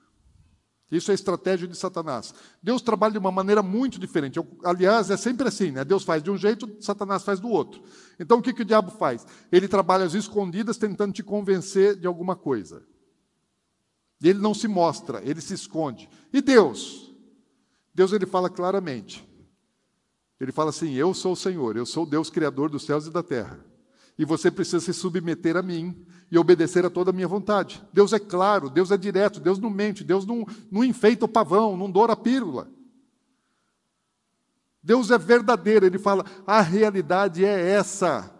[0.90, 2.34] Isso é estratégia de Satanás.
[2.62, 4.36] Deus trabalha de uma maneira muito diferente.
[4.36, 5.84] Eu, aliás, é sempre assim, né?
[5.84, 7.82] Deus faz de um jeito, Satanás faz do outro.
[8.18, 9.26] Então, o que, que o diabo faz?
[9.50, 12.82] Ele trabalha às escondidas, tentando te convencer de alguma coisa.
[14.22, 16.08] Ele não se mostra, ele se esconde.
[16.32, 17.12] E Deus?
[17.94, 19.26] Deus ele fala claramente.
[20.40, 23.10] Ele fala assim: Eu sou o Senhor, eu sou o Deus criador dos céus e
[23.10, 23.58] da terra.
[24.18, 27.82] E você precisa se submeter a mim e obedecer a toda a minha vontade.
[27.92, 31.76] Deus é claro, Deus é direto, Deus não mente, Deus não, não enfeita o pavão,
[31.76, 32.68] não doura a pílula.
[34.82, 38.33] Deus é verdadeiro, ele fala: a realidade é essa.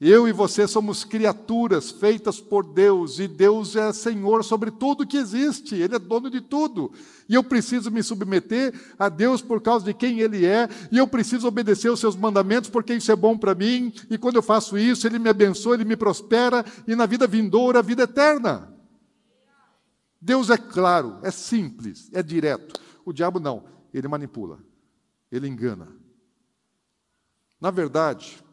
[0.00, 5.16] Eu e você somos criaturas feitas por Deus, e Deus é Senhor sobre tudo que
[5.16, 6.92] existe, Ele é dono de tudo.
[7.28, 11.08] E eu preciso me submeter a Deus por causa de quem Ele é, e eu
[11.08, 14.78] preciso obedecer os seus mandamentos porque isso é bom para mim, e quando eu faço
[14.78, 18.72] isso, Ele me abençoa, Ele me prospera, e na vida vindoura, a vida eterna.
[20.20, 22.80] Deus é claro, é simples, é direto.
[23.04, 24.58] O diabo não, ele manipula,
[25.30, 25.88] ele engana.
[27.60, 28.44] Na verdade,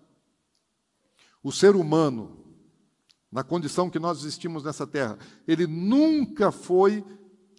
[1.45, 2.43] o ser humano,
[3.31, 7.05] na condição que nós existimos nessa terra, ele nunca foi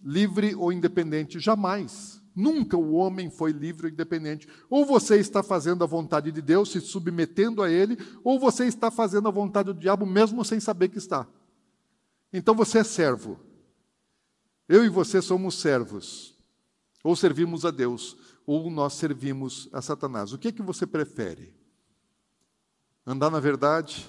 [0.03, 2.21] livre ou independente, jamais.
[2.35, 4.49] Nunca o homem foi livre ou independente.
[4.69, 8.91] Ou você está fazendo a vontade de Deus, se submetendo a Ele, ou você está
[8.91, 11.25] fazendo a vontade do diabo, mesmo sem saber que está.
[12.33, 13.39] Então você é servo.
[14.69, 16.37] Eu e você somos servos.
[17.05, 20.33] Ou servimos a Deus, ou nós servimos a Satanás.
[20.33, 21.56] O que é que você prefere?
[23.07, 24.09] Andar na verdade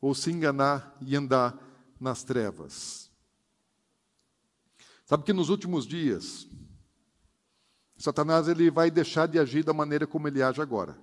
[0.00, 1.58] ou se enganar e andar
[2.00, 3.10] nas trevas.
[5.04, 6.46] Sabe que nos últimos dias,
[7.96, 10.96] Satanás ele vai deixar de agir da maneira como ele age agora.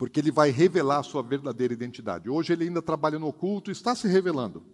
[0.00, 2.30] porque ele vai revelar a sua verdadeira identidade.
[2.30, 4.64] Hoje ele ainda trabalha no oculto, está se revelando.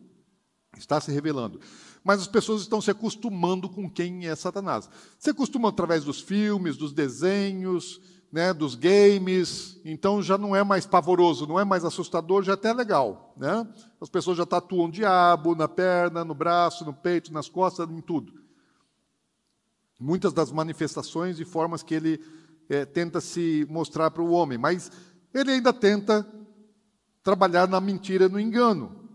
[0.77, 1.61] Está se revelando.
[2.05, 4.89] Mas as pessoas estão se acostumando com quem é Satanás.
[5.19, 8.01] Se acostumam através dos filmes, dos desenhos,
[8.31, 12.55] né, dos games, então já não é mais pavoroso, não é mais assustador, já é
[12.55, 13.35] até legal.
[13.37, 13.67] Né?
[14.01, 18.33] As pessoas já tatuam diabo na perna, no braço, no peito, nas costas, em tudo.
[19.99, 22.21] Muitas das manifestações e formas que ele
[22.69, 24.91] é, tenta se mostrar para o homem, mas
[25.33, 26.27] ele ainda tenta
[27.23, 29.06] trabalhar na mentira, no engano.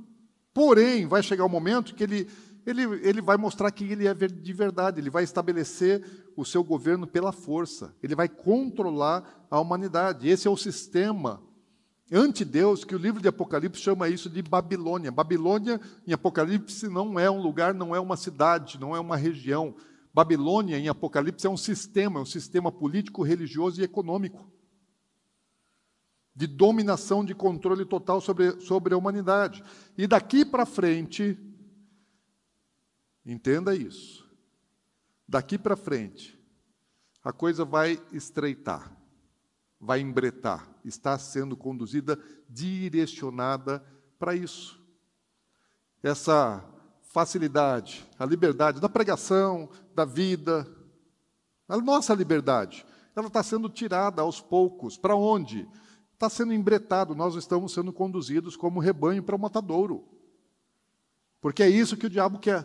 [0.53, 2.27] Porém, vai chegar o um momento que ele,
[2.65, 6.03] ele, ele vai mostrar que ele é de verdade, ele vai estabelecer
[6.35, 10.27] o seu governo pela força, ele vai controlar a humanidade.
[10.27, 11.41] Esse é o sistema
[12.11, 15.11] ante-Deus, que o livro de Apocalipse chama isso de Babilônia.
[15.11, 19.73] Babilônia, em Apocalipse, não é um lugar, não é uma cidade, não é uma região.
[20.13, 24.51] Babilônia, em Apocalipse, é um sistema, é um sistema político, religioso e econômico
[26.35, 29.63] de dominação, de controle total sobre, sobre a humanidade.
[29.97, 31.37] E daqui para frente,
[33.25, 34.29] entenda isso,
[35.27, 36.39] daqui para frente,
[37.23, 38.95] a coisa vai estreitar,
[39.79, 42.17] vai embretar, está sendo conduzida,
[42.49, 43.83] direcionada
[44.17, 44.79] para isso.
[46.01, 46.65] Essa
[47.01, 50.67] facilidade, a liberdade da pregação, da vida,
[51.67, 54.97] a nossa liberdade, ela está sendo tirada aos poucos.
[54.97, 55.67] Para onde?
[56.21, 60.07] Está sendo embretado, nós estamos sendo conduzidos como rebanho para o matadouro.
[61.41, 62.63] Porque é isso que o diabo quer.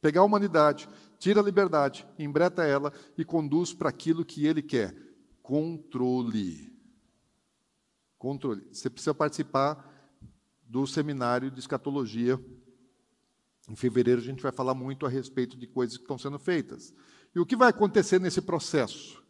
[0.00, 0.88] Pegar a humanidade,
[1.18, 4.96] tira a liberdade, embreta ela e conduz para aquilo que ele quer.
[5.42, 6.74] Controle.
[8.16, 8.66] Controle.
[8.72, 9.90] Você precisa participar
[10.62, 12.42] do seminário de escatologia.
[13.68, 16.94] Em fevereiro a gente vai falar muito a respeito de coisas que estão sendo feitas.
[17.34, 19.23] E o que vai acontecer nesse processo?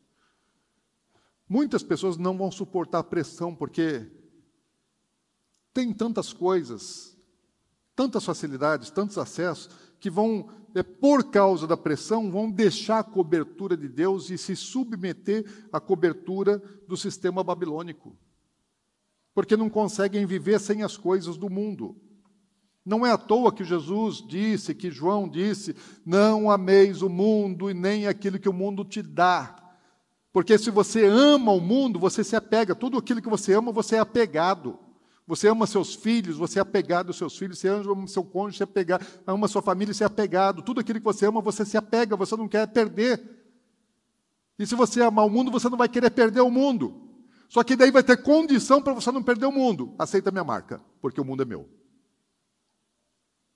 [1.49, 4.11] Muitas pessoas não vão suportar a pressão porque
[5.73, 7.17] tem tantas coisas,
[7.95, 9.69] tantas facilidades, tantos acessos,
[10.01, 14.55] que vão, é, por causa da pressão, vão deixar a cobertura de Deus e se
[14.55, 18.17] submeter à cobertura do sistema babilônico.
[19.35, 21.97] Porque não conseguem viver sem as coisas do mundo.
[22.85, 25.75] Não é à toa que Jesus disse, que João disse:
[26.05, 29.64] Não ameis o mundo e nem aquilo que o mundo te dá.
[30.35, 32.75] Porque se você ama o mundo, você se apega.
[32.75, 34.77] Tudo aquilo que você ama, você é apegado.
[35.29, 38.65] Você ama seus filhos, você é apegado aos seus filhos, você ama seu cônjuge, você
[38.65, 40.61] é apegado, ama sua família, você é apegado.
[40.61, 43.23] Tudo aquilo que você ama, você se apega, você não quer perder.
[44.59, 47.01] E se você amar o mundo, você não vai querer perder o mundo.
[47.49, 49.95] Só que daí vai ter condição para você não perder o mundo.
[49.97, 51.69] Aceita minha marca, porque o mundo é meu.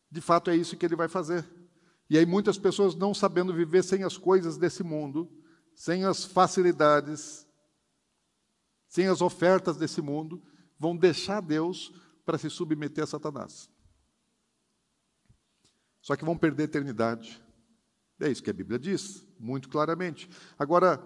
[0.09, 1.45] De fato, é isso que ele vai fazer.
[2.09, 5.29] E aí muitas pessoas não sabendo viver sem as coisas desse mundo,
[5.79, 7.47] sem as facilidades,
[8.89, 10.43] sem as ofertas desse mundo,
[10.77, 11.93] vão deixar Deus
[12.27, 13.71] para se submeter a Satanás.
[16.03, 17.41] Só que vão perder a eternidade.
[18.19, 20.29] É isso que a Bíblia diz, muito claramente.
[20.59, 21.01] Agora,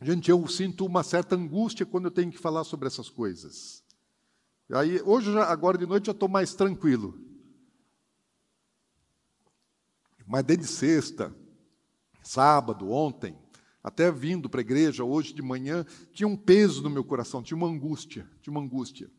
[0.00, 3.84] gente, eu sinto uma certa angústia quando eu tenho que falar sobre essas coisas.
[4.70, 7.20] Aí, hoje, já, agora de noite, eu estou mais tranquilo.
[10.26, 11.36] Mas desde sexta,
[12.22, 13.41] sábado, ontem,
[13.82, 17.56] até vindo para a igreja hoje de manhã, tinha um peso no meu coração, tinha
[17.56, 19.10] uma angústia, tinha uma angústia.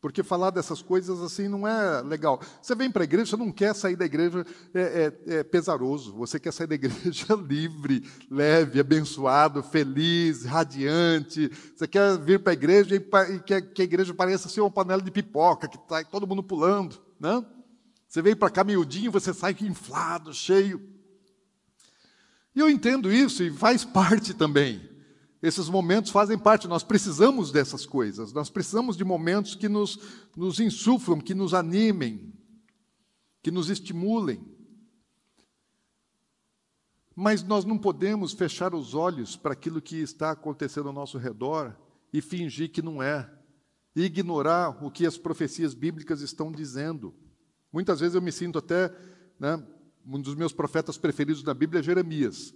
[0.00, 2.40] Porque falar dessas coisas assim não é legal.
[2.62, 6.14] Você vem para a igreja, você não quer sair da igreja é, é, é pesaroso.
[6.14, 11.50] Você quer sair da igreja livre, leve, abençoado, feliz, radiante.
[11.76, 14.70] Você quer vir para a igreja e, e quer que a igreja pareça ser uma
[14.70, 16.98] panela de pipoca, que está todo mundo pulando.
[17.18, 17.44] Né?
[18.08, 20.80] Você vem para cá miudinho, você sai inflado, cheio.
[22.54, 24.88] E eu entendo isso e faz parte também.
[25.42, 29.98] Esses momentos fazem parte, nós precisamos dessas coisas, nós precisamos de momentos que nos,
[30.36, 32.34] nos insuflam, que nos animem,
[33.42, 34.44] que nos estimulem.
[37.16, 41.74] Mas nós não podemos fechar os olhos para aquilo que está acontecendo ao nosso redor
[42.12, 43.30] e fingir que não é,
[43.96, 47.14] e ignorar o que as profecias bíblicas estão dizendo.
[47.72, 48.94] Muitas vezes eu me sinto até
[49.38, 49.62] né,
[50.06, 52.54] um dos meus profetas preferidos na Bíblia é Jeremias.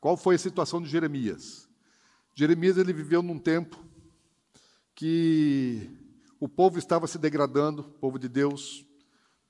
[0.00, 1.68] Qual foi a situação de Jeremias?
[2.34, 3.82] Jeremias ele viveu num tempo
[4.94, 5.90] que
[6.38, 8.84] o povo estava se degradando, o povo de Deus,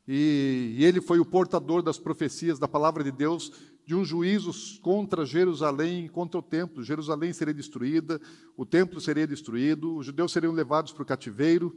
[0.06, 3.52] e, e ele foi o portador das profecias da palavra de Deus
[3.86, 6.82] de um juízo contra Jerusalém, contra o templo.
[6.82, 8.20] Jerusalém seria destruída,
[8.56, 11.74] o templo seria destruído, os judeus seriam levados para o cativeiro.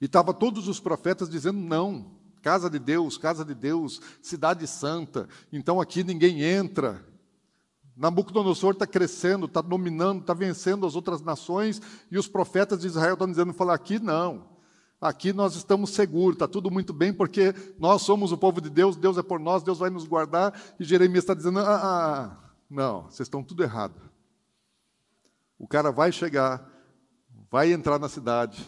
[0.00, 5.28] E estavam todos os profetas dizendo não, Casa de Deus, casa de Deus, cidade santa.
[5.52, 7.04] Então aqui ninguém entra.
[7.96, 13.12] Nabucodonosor está crescendo, está dominando, está vencendo as outras nações, e os profetas de Israel
[13.12, 14.48] estão dizendo: falar aqui não,
[14.98, 18.96] aqui nós estamos seguros, está tudo muito bem, porque nós somos o povo de Deus,
[18.96, 22.50] Deus é por nós, Deus vai nos guardar, e Jeremias está dizendo: ah, ah, ah
[22.70, 24.00] não, vocês estão tudo errado.
[25.58, 26.66] O cara vai chegar,
[27.50, 28.66] vai entrar na cidade,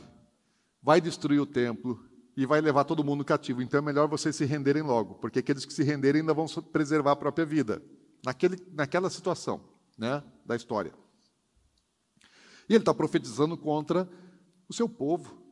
[0.83, 3.63] vai destruir o templo e vai levar todo mundo cativo.
[3.63, 7.13] Então é melhor vocês se renderem logo, porque aqueles que se renderem ainda vão preservar
[7.13, 7.83] a própria vida,
[8.25, 9.63] naquele, naquela situação
[9.99, 10.93] né, da história.
[12.69, 14.09] E ele está profetizando contra
[14.69, 15.43] o seu povo,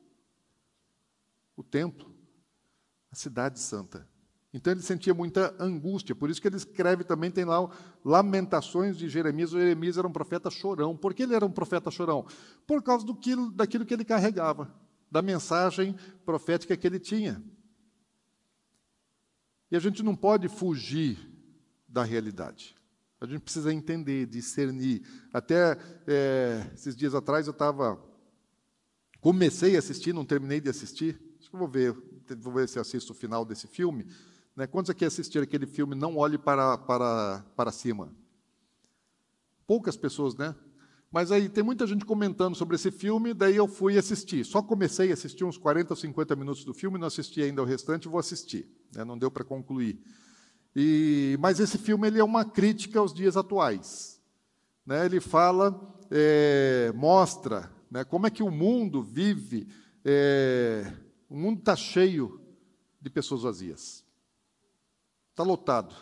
[1.56, 2.14] o templo,
[3.10, 4.08] a cidade santa.
[4.52, 7.70] Então ele sentia muita angústia, por isso que ele escreve também, tem lá
[8.04, 9.52] Lamentações de Jeremias.
[9.52, 10.96] O Jeremias era um profeta chorão.
[10.96, 12.26] Por que ele era um profeta chorão?
[12.66, 14.72] Por causa do que, daquilo que ele carregava,
[15.10, 15.94] da mensagem
[16.24, 17.42] profética que ele tinha.
[19.70, 21.18] E a gente não pode fugir
[21.88, 22.76] da realidade.
[23.20, 25.02] A gente precisa entender, discernir.
[25.32, 28.02] Até é, esses dias atrás eu estava.
[29.20, 31.20] Comecei a assistir, não terminei de assistir.
[31.38, 31.94] Acho que vou ver,
[32.38, 34.06] vou ver se assisto o final desse filme
[34.60, 34.66] né?
[34.66, 38.14] Quantos aqui assistiram aquele filme Não Olhe para, para, para Cima?
[39.66, 40.54] Poucas pessoas, né?
[41.10, 44.44] Mas aí tem muita gente comentando sobre esse filme, daí eu fui assistir.
[44.44, 47.64] Só comecei a assistir uns 40 ou 50 minutos do filme, não assisti ainda o
[47.64, 48.68] restante, vou assistir.
[48.94, 49.04] Né?
[49.04, 50.00] Não deu para concluir.
[50.74, 54.20] E, mas esse filme ele é uma crítica aos dias atuais.
[54.86, 55.04] Né?
[55.04, 59.66] Ele fala, é, mostra né, como é que o mundo vive.
[60.04, 60.92] É,
[61.28, 62.40] o mundo está cheio
[63.00, 64.04] de pessoas vazias.
[65.30, 65.92] Está lotado,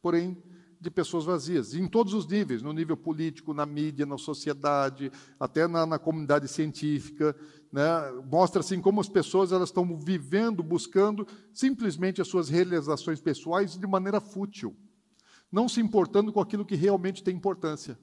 [0.00, 0.42] porém
[0.86, 5.66] de pessoas vazias, em todos os níveis, no nível político, na mídia, na sociedade, até
[5.66, 7.34] na, na comunidade científica.
[7.72, 7.82] Né?
[8.30, 13.86] Mostra assim como as pessoas elas estão vivendo, buscando simplesmente as suas realizações pessoais de
[13.86, 14.76] maneira fútil,
[15.50, 17.98] não se importando com aquilo que realmente tem importância.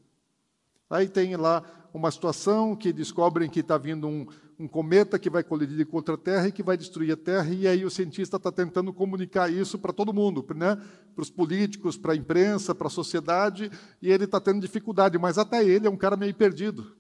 [0.89, 1.63] Aí tem lá
[1.93, 4.27] uma situação que descobrem que está vindo um,
[4.63, 7.67] um, cometa que vai colidir contra a Terra e que vai destruir a Terra, e
[7.67, 10.75] aí o cientista está tentando comunicar isso para todo mundo, né?
[11.15, 15.37] para os políticos, para a imprensa, para a sociedade, e ele está tendo dificuldade, mas
[15.37, 16.95] até ele é um cara meio perdido.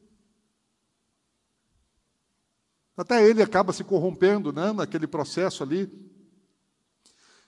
[2.95, 4.71] Até ele acaba se corrompendo né?
[4.71, 5.89] naquele processo ali.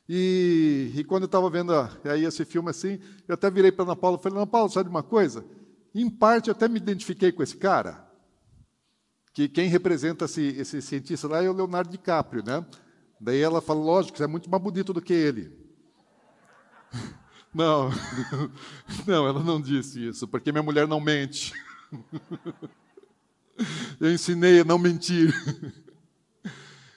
[0.07, 1.71] E, e quando eu estava vendo
[2.03, 4.89] aí esse filme assim, eu até virei para Ana Paula e falei, Ana Paula, sabe
[4.89, 5.45] de uma coisa?
[5.93, 8.04] Em parte, eu até me identifiquei com esse cara,
[9.35, 12.65] que quem representa esse, esse cientista lá é o Leonardo DiCaprio, né?
[13.19, 15.51] Daí ela fala, lógico, você é muito mais bonito do que ele.
[17.53, 17.89] Não,
[19.07, 21.53] não, ela não disse isso, porque minha mulher não mente.
[23.97, 25.33] Eu ensinei a não mentir.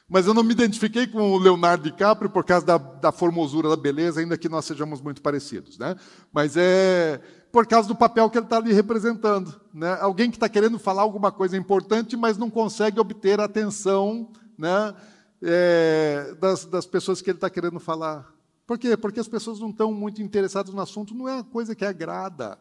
[0.09, 3.77] Mas eu não me identifiquei com o Leonardo DiCaprio por causa da, da formosura, da
[3.77, 5.77] beleza, ainda que nós sejamos muito parecidos.
[5.77, 5.95] Né?
[6.33, 7.21] Mas é
[7.53, 9.61] por causa do papel que ele está ali representando.
[9.73, 9.97] Né?
[10.01, 14.95] Alguém que está querendo falar alguma coisa importante, mas não consegue obter a atenção né,
[15.43, 18.33] é, das, das pessoas que ele está querendo falar.
[18.67, 18.97] Por quê?
[18.97, 22.59] Porque as pessoas não estão muito interessadas no assunto, não é uma coisa que agrada.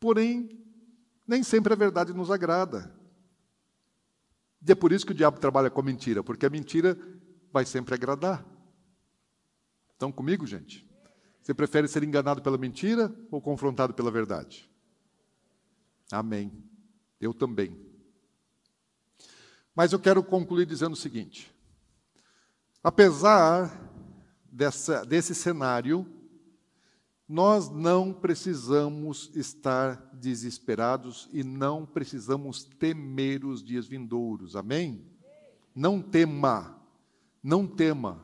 [0.00, 0.58] Porém,
[1.26, 2.90] nem sempre a verdade nos agrada.
[4.66, 6.98] E é por isso que o diabo trabalha com a mentira, porque a mentira
[7.52, 8.44] vai sempre agradar.
[9.92, 10.88] Estão comigo, gente?
[11.42, 14.68] Você prefere ser enganado pela mentira ou confrontado pela verdade?
[16.10, 16.50] Amém.
[17.20, 17.78] Eu também.
[19.74, 21.54] Mas eu quero concluir dizendo o seguinte:
[22.82, 23.92] apesar
[24.50, 26.06] dessa, desse cenário,
[27.28, 34.54] nós não precisamos estar desesperados e não precisamos temer os dias vindouros.
[34.54, 35.04] Amém?
[35.74, 36.78] Não tema,
[37.42, 38.22] não tema.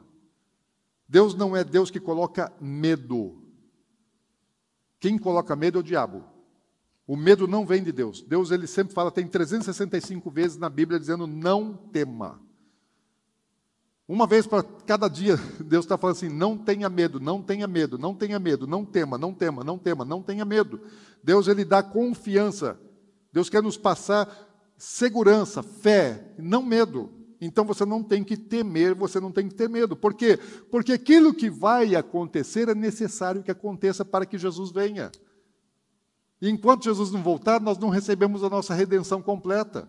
[1.09, 3.43] Deus não é Deus que coloca medo.
[5.01, 6.25] Quem coloca medo é o diabo.
[7.07, 8.23] O medo não vem de Deus.
[8.23, 12.41] Deus ele sempre fala, tem 365 vezes na Bíblia dizendo não tema.
[14.11, 17.97] Uma vez para cada dia, Deus está falando assim: não tenha medo, não tenha medo,
[17.97, 20.81] não tenha medo, não tema, não tema, não tema, não tenha medo.
[21.23, 22.77] Deus ele dá confiança.
[23.33, 24.29] Deus quer nos passar
[24.77, 27.09] segurança, fé, não medo.
[27.41, 29.95] Então você não tem que temer, você não tem que ter medo.
[29.95, 30.37] Por quê?
[30.73, 35.13] Porque aquilo que vai acontecer é necessário que aconteça para que Jesus venha.
[36.43, 39.89] E enquanto Jesus não voltar, nós não recebemos a nossa redenção completa.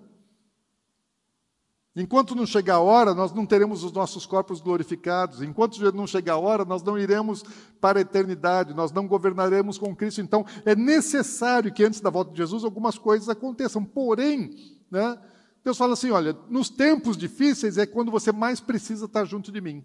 [1.94, 5.42] Enquanto não chegar a hora, nós não teremos os nossos corpos glorificados.
[5.42, 7.44] Enquanto não chegar a hora, nós não iremos
[7.82, 10.22] para a eternidade, nós não governaremos com Cristo.
[10.22, 13.84] Então, é necessário que antes da volta de Jesus algumas coisas aconteçam.
[13.84, 14.56] Porém,
[14.90, 15.20] né,
[15.64, 19.60] Deus fala assim: olha, nos tempos difíceis é quando você mais precisa estar junto de
[19.60, 19.84] mim.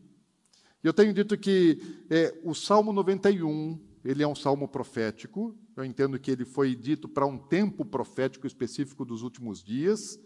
[0.84, 5.56] Eu tenho dito que é, o Salmo 91, ele é um salmo profético.
[5.76, 10.18] Eu entendo que ele foi dito para um tempo profético específico dos últimos dias,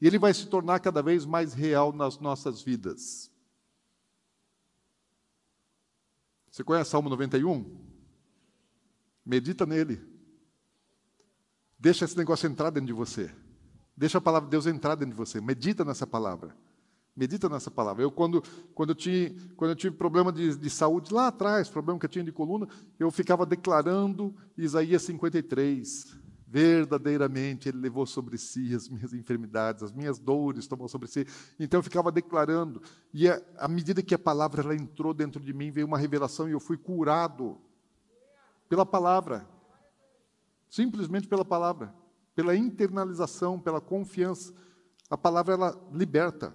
[0.00, 3.30] e ele vai se tornar cada vez mais real nas nossas vidas.
[6.50, 7.78] Você conhece Salmo 91?
[9.24, 10.00] Medita nele.
[11.78, 13.32] Deixa esse negócio entrar dentro de você.
[13.96, 15.40] Deixa a palavra de Deus entrar dentro de você.
[15.40, 16.56] Medita nessa palavra.
[17.14, 18.02] Medita nessa palavra.
[18.02, 18.42] Eu, quando,
[18.74, 22.10] quando, eu, tinha, quando eu tive problema de, de saúde lá atrás, problema que eu
[22.10, 22.66] tinha de coluna,
[22.98, 26.16] eu ficava declarando Isaías 53.
[26.52, 31.24] Verdadeiramente Ele levou sobre si as minhas enfermidades, as minhas dores tomou sobre si.
[31.60, 32.82] Então eu ficava declarando.
[33.14, 36.52] E à medida que a palavra ela entrou dentro de mim, veio uma revelação e
[36.52, 37.56] eu fui curado
[38.68, 39.48] pela palavra.
[40.68, 41.94] Simplesmente pela palavra.
[42.34, 44.52] Pela internalização, pela confiança.
[45.08, 46.52] A palavra ela liberta.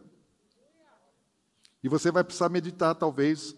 [1.81, 3.55] E você vai precisar meditar, talvez,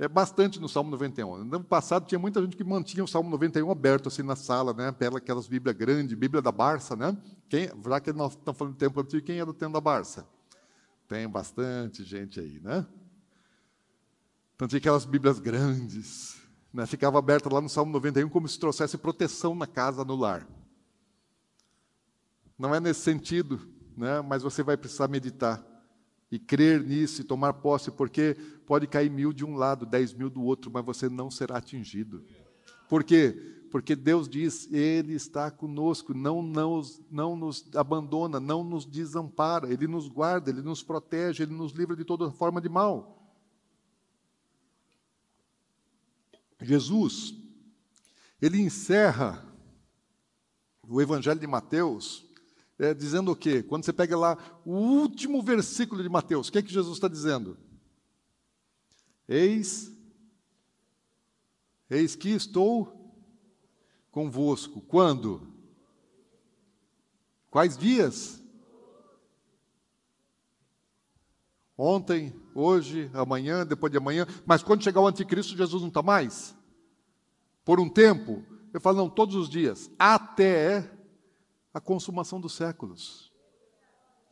[0.00, 1.44] é, bastante no Salmo 91.
[1.44, 4.72] No ano passado tinha muita gente que mantinha o Salmo 91 aberto assim na sala,
[4.72, 4.90] né?
[4.90, 7.14] Pela aquelas Bíblias grandes, Bíblia da Barça, né?
[7.50, 10.26] Quem, já que nós estamos falando do tempo antigo, quem é do tempo da Barça?
[11.06, 12.86] Tem bastante gente aí, né?
[14.56, 16.40] Então tinha aquelas Bíblias grandes,
[16.72, 16.86] né?
[16.86, 20.48] Ficava aberta lá no Salmo 91 como se trouxesse proteção na casa, no lar.
[22.58, 23.60] Não é nesse sentido,
[23.94, 24.22] né?
[24.22, 25.62] Mas você vai precisar meditar
[26.30, 30.30] e crer nisso e tomar posse, porque pode cair mil de um lado, dez mil
[30.30, 32.24] do outro, mas você não será atingido.
[32.88, 33.58] Por quê?
[33.70, 39.86] Porque Deus diz, Ele está conosco, não, não, não nos abandona, não nos desampara, Ele
[39.86, 43.20] nos guarda, Ele nos protege, Ele nos livra de toda forma de mal.
[46.62, 47.34] Jesus,
[48.40, 49.44] ele encerra
[50.86, 52.29] o Evangelho de Mateus
[52.80, 53.62] é, dizendo o quê?
[53.62, 57.08] Quando você pega lá o último versículo de Mateus, o que é que Jesus está
[57.08, 57.58] dizendo?
[59.28, 59.92] Eis,
[61.90, 63.14] eis que estou
[64.10, 64.80] convosco.
[64.80, 65.46] Quando?
[67.50, 68.42] Quais dias?
[71.76, 74.26] Ontem, hoje, amanhã, depois de amanhã.
[74.46, 76.56] Mas quando chegar o anticristo, Jesus não está mais?
[77.62, 78.42] Por um tempo?
[78.72, 79.90] Eu falo, não, todos os dias.
[79.98, 80.99] Até
[81.72, 83.30] a consumação dos séculos.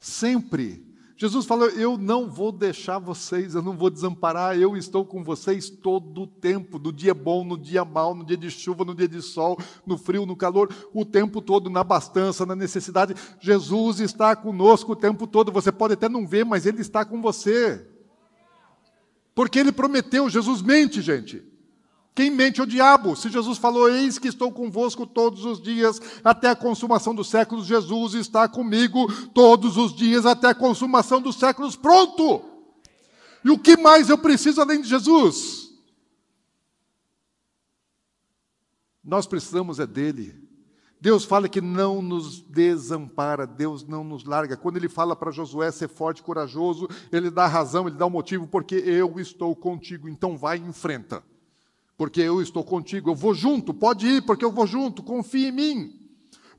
[0.00, 0.86] Sempre.
[1.16, 5.68] Jesus falou: Eu não vou deixar vocês, eu não vou desamparar, eu estou com vocês
[5.68, 9.08] todo o tempo, no dia bom, no dia mau, no dia de chuva, no dia
[9.08, 13.14] de sol, no frio, no calor, o tempo todo, na abastança, na necessidade.
[13.40, 15.50] Jesus está conosco o tempo todo.
[15.50, 17.84] Você pode até não ver, mas Ele está com você.
[19.34, 21.47] Porque Ele prometeu, Jesus mente, gente.
[22.18, 23.14] Quem mente é o diabo.
[23.14, 27.64] Se Jesus falou, eis que estou convosco todos os dias até a consumação dos séculos,
[27.64, 31.76] Jesus está comigo todos os dias até a consumação dos séculos.
[31.76, 32.42] Pronto!
[33.44, 35.70] E o que mais eu preciso além de Jesus?
[39.04, 40.34] Nós precisamos é dele.
[41.00, 44.56] Deus fala que não nos desampara, Deus não nos larga.
[44.56, 48.08] Quando ele fala para Josué ser forte e corajoso, ele dá razão, ele dá o
[48.08, 51.22] um motivo, porque eu estou contigo, então vai e enfrenta
[51.98, 55.52] porque eu estou contigo, eu vou junto, pode ir, porque eu vou junto, confia em
[55.52, 55.92] mim.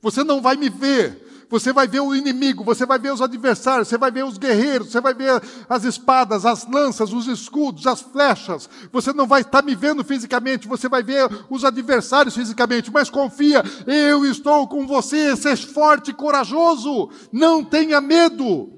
[0.02, 3.88] Você não vai me ver, você vai ver o inimigo, você vai ver os adversários,
[3.88, 8.02] você vai ver os guerreiros, você vai ver as espadas, as lanças, os escudos, as
[8.02, 8.68] flechas.
[8.92, 13.64] Você não vai estar me vendo fisicamente, você vai ver os adversários fisicamente, mas confia,
[13.86, 18.74] eu estou com você, seja forte e corajoso, não tenha medo.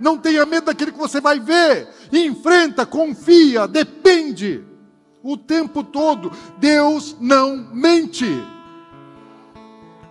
[0.00, 1.86] Não tenha medo daquilo que você vai ver.
[2.10, 4.69] Enfrenta, confia, depende
[5.22, 6.32] o tempo todo.
[6.58, 8.26] Deus não mente.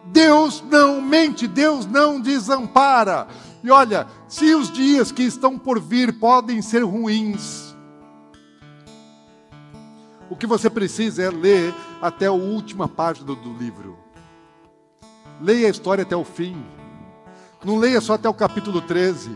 [0.05, 3.27] Deus não mente, Deus não desampara.
[3.63, 7.75] E olha, se os dias que estão por vir podem ser ruins,
[10.29, 13.97] o que você precisa é ler até a última página do, livro.
[15.41, 16.63] Leia a história até o fim.
[17.63, 19.35] Não leia só até o capítulo 13.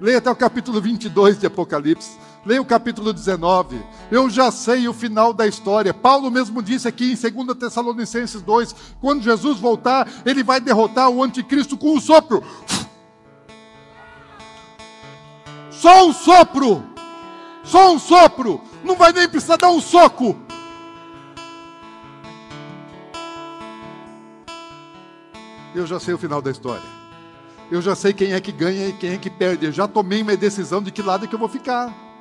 [0.00, 2.18] Leia até o capítulo 22 de Apocalipse.
[2.44, 3.80] Leia o capítulo 19.
[4.10, 5.94] Eu já sei o final da história.
[5.94, 11.22] Paulo mesmo disse aqui em 2 Tessalonicenses 2: quando Jesus voltar, ele vai derrotar o
[11.22, 12.42] anticristo com um sopro.
[15.70, 16.84] Só um sopro.
[17.62, 18.60] Só um sopro.
[18.82, 20.36] Não vai nem precisar dar um soco.
[25.74, 27.02] Eu já sei o final da história.
[27.70, 29.66] Eu já sei quem é que ganha e quem é que perde.
[29.66, 32.11] Eu já tomei minha decisão de que lado é que eu vou ficar.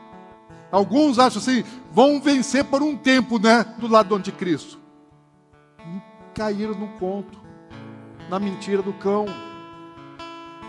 [0.72, 3.66] Alguns acham assim, vão vencer por um tempo, né?
[3.78, 4.80] Do lado do anticristo.
[6.34, 7.38] Caíram no conto,
[8.30, 9.26] na mentira do cão.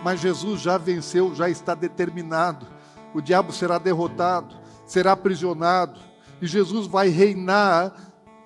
[0.02, 2.66] Mas Jesus já venceu, já está determinado.
[3.14, 6.00] O diabo será derrotado, será aprisionado.
[6.40, 7.92] E Jesus vai reinar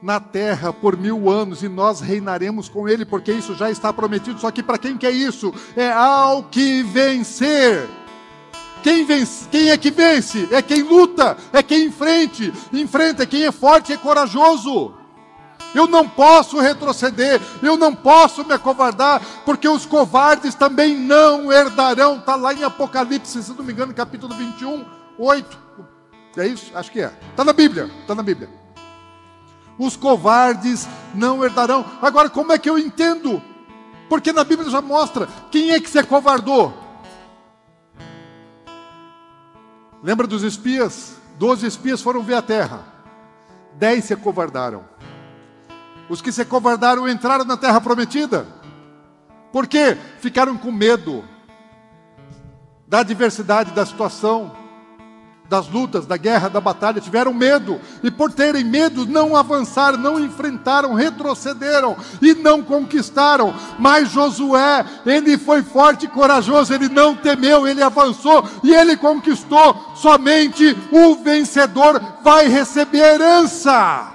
[0.03, 4.39] na terra por mil anos e nós reinaremos com ele, porque isso já está prometido.
[4.39, 5.55] Só que para quem quer isso?
[5.74, 7.89] É ao que vencer.
[8.86, 10.48] Quem, vence, quem é que vence?
[10.52, 14.94] É quem luta, é quem enfrente, enfrenta, é quem é forte, é corajoso.
[15.74, 22.18] Eu não posso retroceder, eu não posso me acovardar, porque os covardes também não herdarão.
[22.18, 24.84] Está lá em Apocalipse, se não me engano, capítulo 21,
[25.18, 25.58] 8.
[26.36, 26.70] É isso?
[26.72, 27.12] Acho que é.
[27.30, 28.48] Está na Bíblia, está na Bíblia.
[29.76, 31.84] Os covardes não herdarão.
[32.00, 33.42] Agora, como é que eu entendo?
[34.08, 36.85] Porque na Bíblia já mostra quem é que se acovardou.
[40.07, 41.16] Lembra dos espias?
[41.37, 42.85] Doze espias foram ver a terra.
[43.74, 44.85] Dez se acovardaram.
[46.09, 48.47] Os que se acovardaram entraram na terra prometida.
[49.51, 49.99] Por quê?
[50.20, 51.24] Ficaram com medo
[52.87, 54.55] da adversidade da situação
[55.48, 60.18] das lutas, da guerra, da batalha, tiveram medo, e por terem medo, não avançaram, não
[60.18, 63.55] enfrentaram, retrocederam e não conquistaram.
[63.78, 69.93] Mas Josué, ele foi forte e corajoso, ele não temeu, ele avançou e ele conquistou.
[69.94, 74.12] Somente o vencedor vai receber herança.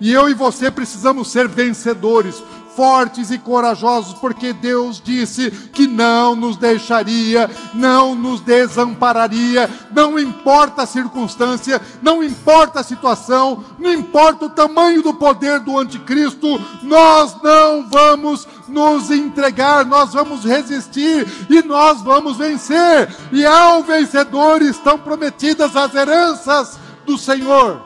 [0.00, 2.42] E eu e você precisamos ser vencedores,
[2.76, 10.82] fortes e corajosos, porque Deus disse que não nos deixaria, não nos desampararia, não importa
[10.82, 17.36] a circunstância, não importa a situação, não importa o tamanho do poder do anticristo, nós
[17.42, 23.14] não vamos nos entregar, nós vamos resistir e nós vamos vencer.
[23.32, 27.80] E ao vencedor estão prometidas as heranças do Senhor.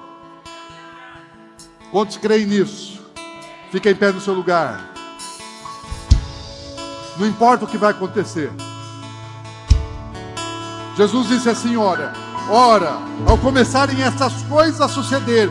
[1.91, 2.98] Quantos creem nisso?
[3.71, 4.81] Fica em pé no seu lugar.
[7.19, 8.51] Não importa o que vai acontecer.
[10.97, 12.15] Jesus disse assim: Ora,
[12.49, 15.51] ora, ao começarem essas coisas a suceder,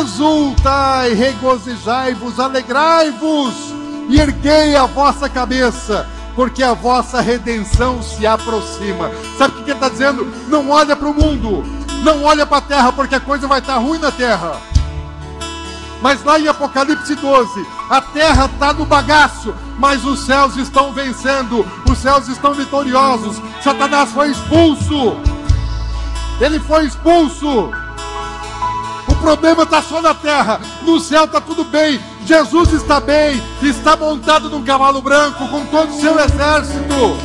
[0.00, 3.54] exultai, regozijai-vos, alegrai-vos
[4.08, 6.06] e erguei a vossa cabeça,
[6.36, 9.10] porque a vossa redenção se aproxima.
[9.36, 10.24] Sabe o que ele está dizendo?
[10.48, 11.64] Não olha para o mundo,
[12.04, 14.73] não olha para a terra, porque a coisa vai estar tá ruim na terra.
[16.04, 21.66] Mas lá em Apocalipse 12, a terra está no bagaço, mas os céus estão vencendo,
[21.90, 23.40] os céus estão vitoriosos.
[23.62, 25.16] Satanás foi expulso,
[26.42, 27.70] ele foi expulso.
[29.08, 31.98] O problema está só na terra, no céu está tudo bem.
[32.26, 37.16] Jesus está bem, está montado num cavalo branco com todo o seu exército.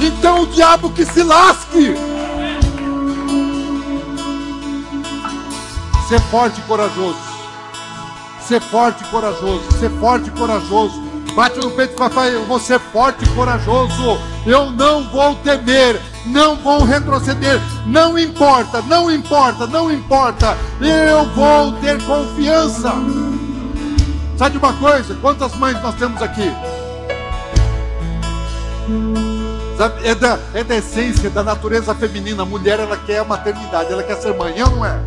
[0.00, 2.13] Então o diabo que se lasque.
[6.14, 7.18] Ser forte e corajoso.
[8.40, 9.72] Ser forte e corajoso.
[9.80, 11.02] Ser forte e corajoso.
[11.34, 14.20] Bate no peito fala, eu vou ser forte e corajoso.
[14.46, 16.00] Eu não vou temer.
[16.26, 17.60] Não vou retroceder.
[17.84, 20.56] Não importa, não importa, não importa.
[20.80, 22.92] Eu vou ter confiança.
[24.38, 25.16] Sabe uma coisa?
[25.16, 26.48] Quantas mães nós temos aqui?
[30.04, 32.44] É da, é da essência, da natureza feminina.
[32.44, 35.00] A mulher, ela quer a maternidade, ela quer ser mãe, não é?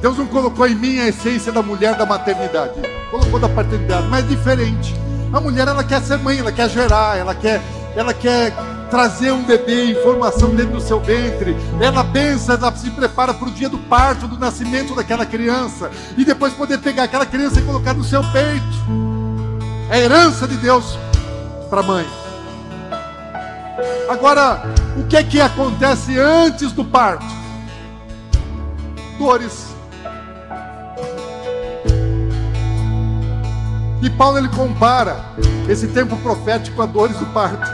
[0.00, 2.72] Deus não colocou em mim a essência da mulher da maternidade,
[3.10, 4.94] colocou da paternidade, mas é diferente.
[5.32, 7.60] A mulher ela quer ser mãe, ela quer gerar, ela quer,
[7.94, 8.52] ela quer
[8.90, 11.54] trazer um bebê em formação dentro do seu ventre.
[11.80, 16.24] Ela pensa, ela se prepara para o dia do parto, do nascimento daquela criança e
[16.24, 19.10] depois poder pegar aquela criança e colocar no seu peito.
[19.90, 20.98] É herança de Deus
[21.68, 22.06] para a mãe.
[24.08, 24.62] Agora,
[24.96, 27.24] o que é que acontece antes do parto?
[29.18, 29.70] Dores
[34.02, 35.24] E Paulo ele compara
[35.68, 37.70] esse tempo profético a dores do parto.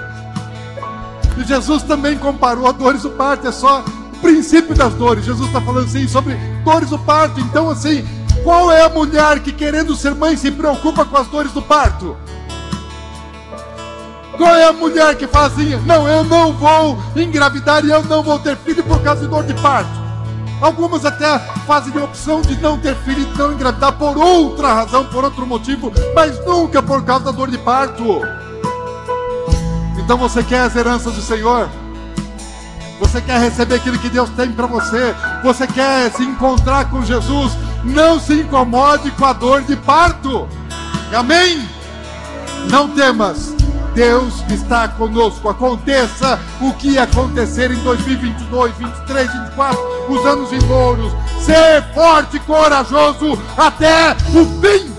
[1.36, 5.24] E Jesus também comparou a dores do parto, é só o princípio das dores.
[5.24, 6.34] Jesus está falando assim sobre
[6.64, 7.40] dores do parto.
[7.40, 8.06] Então, assim,
[8.42, 12.16] qual é a mulher que querendo ser mãe se preocupa com as dores do parto?
[14.36, 18.22] Qual é a mulher que fala assim: não, eu não vou engravidar e eu não
[18.22, 20.05] vou ter filho por causa de dor de parto?
[20.60, 25.04] Algumas até fazem a opção de não ter filho e não engravidar por outra razão,
[25.04, 28.22] por outro motivo, mas nunca por causa da dor de parto.
[29.98, 31.68] Então você quer as heranças do Senhor?
[33.00, 35.14] Você quer receber aquilo que Deus tem para você?
[35.42, 37.52] Você quer se encontrar com Jesus?
[37.84, 40.48] Não se incomode com a dor de parto.
[41.14, 41.68] Amém?
[42.70, 43.55] Não temas.
[43.96, 45.48] Deus está conosco.
[45.48, 49.78] Aconteça o que acontecer em 2022, 23, 24,
[50.10, 51.12] os anos vindouros.
[51.40, 54.95] Ser forte e corajoso até o fim.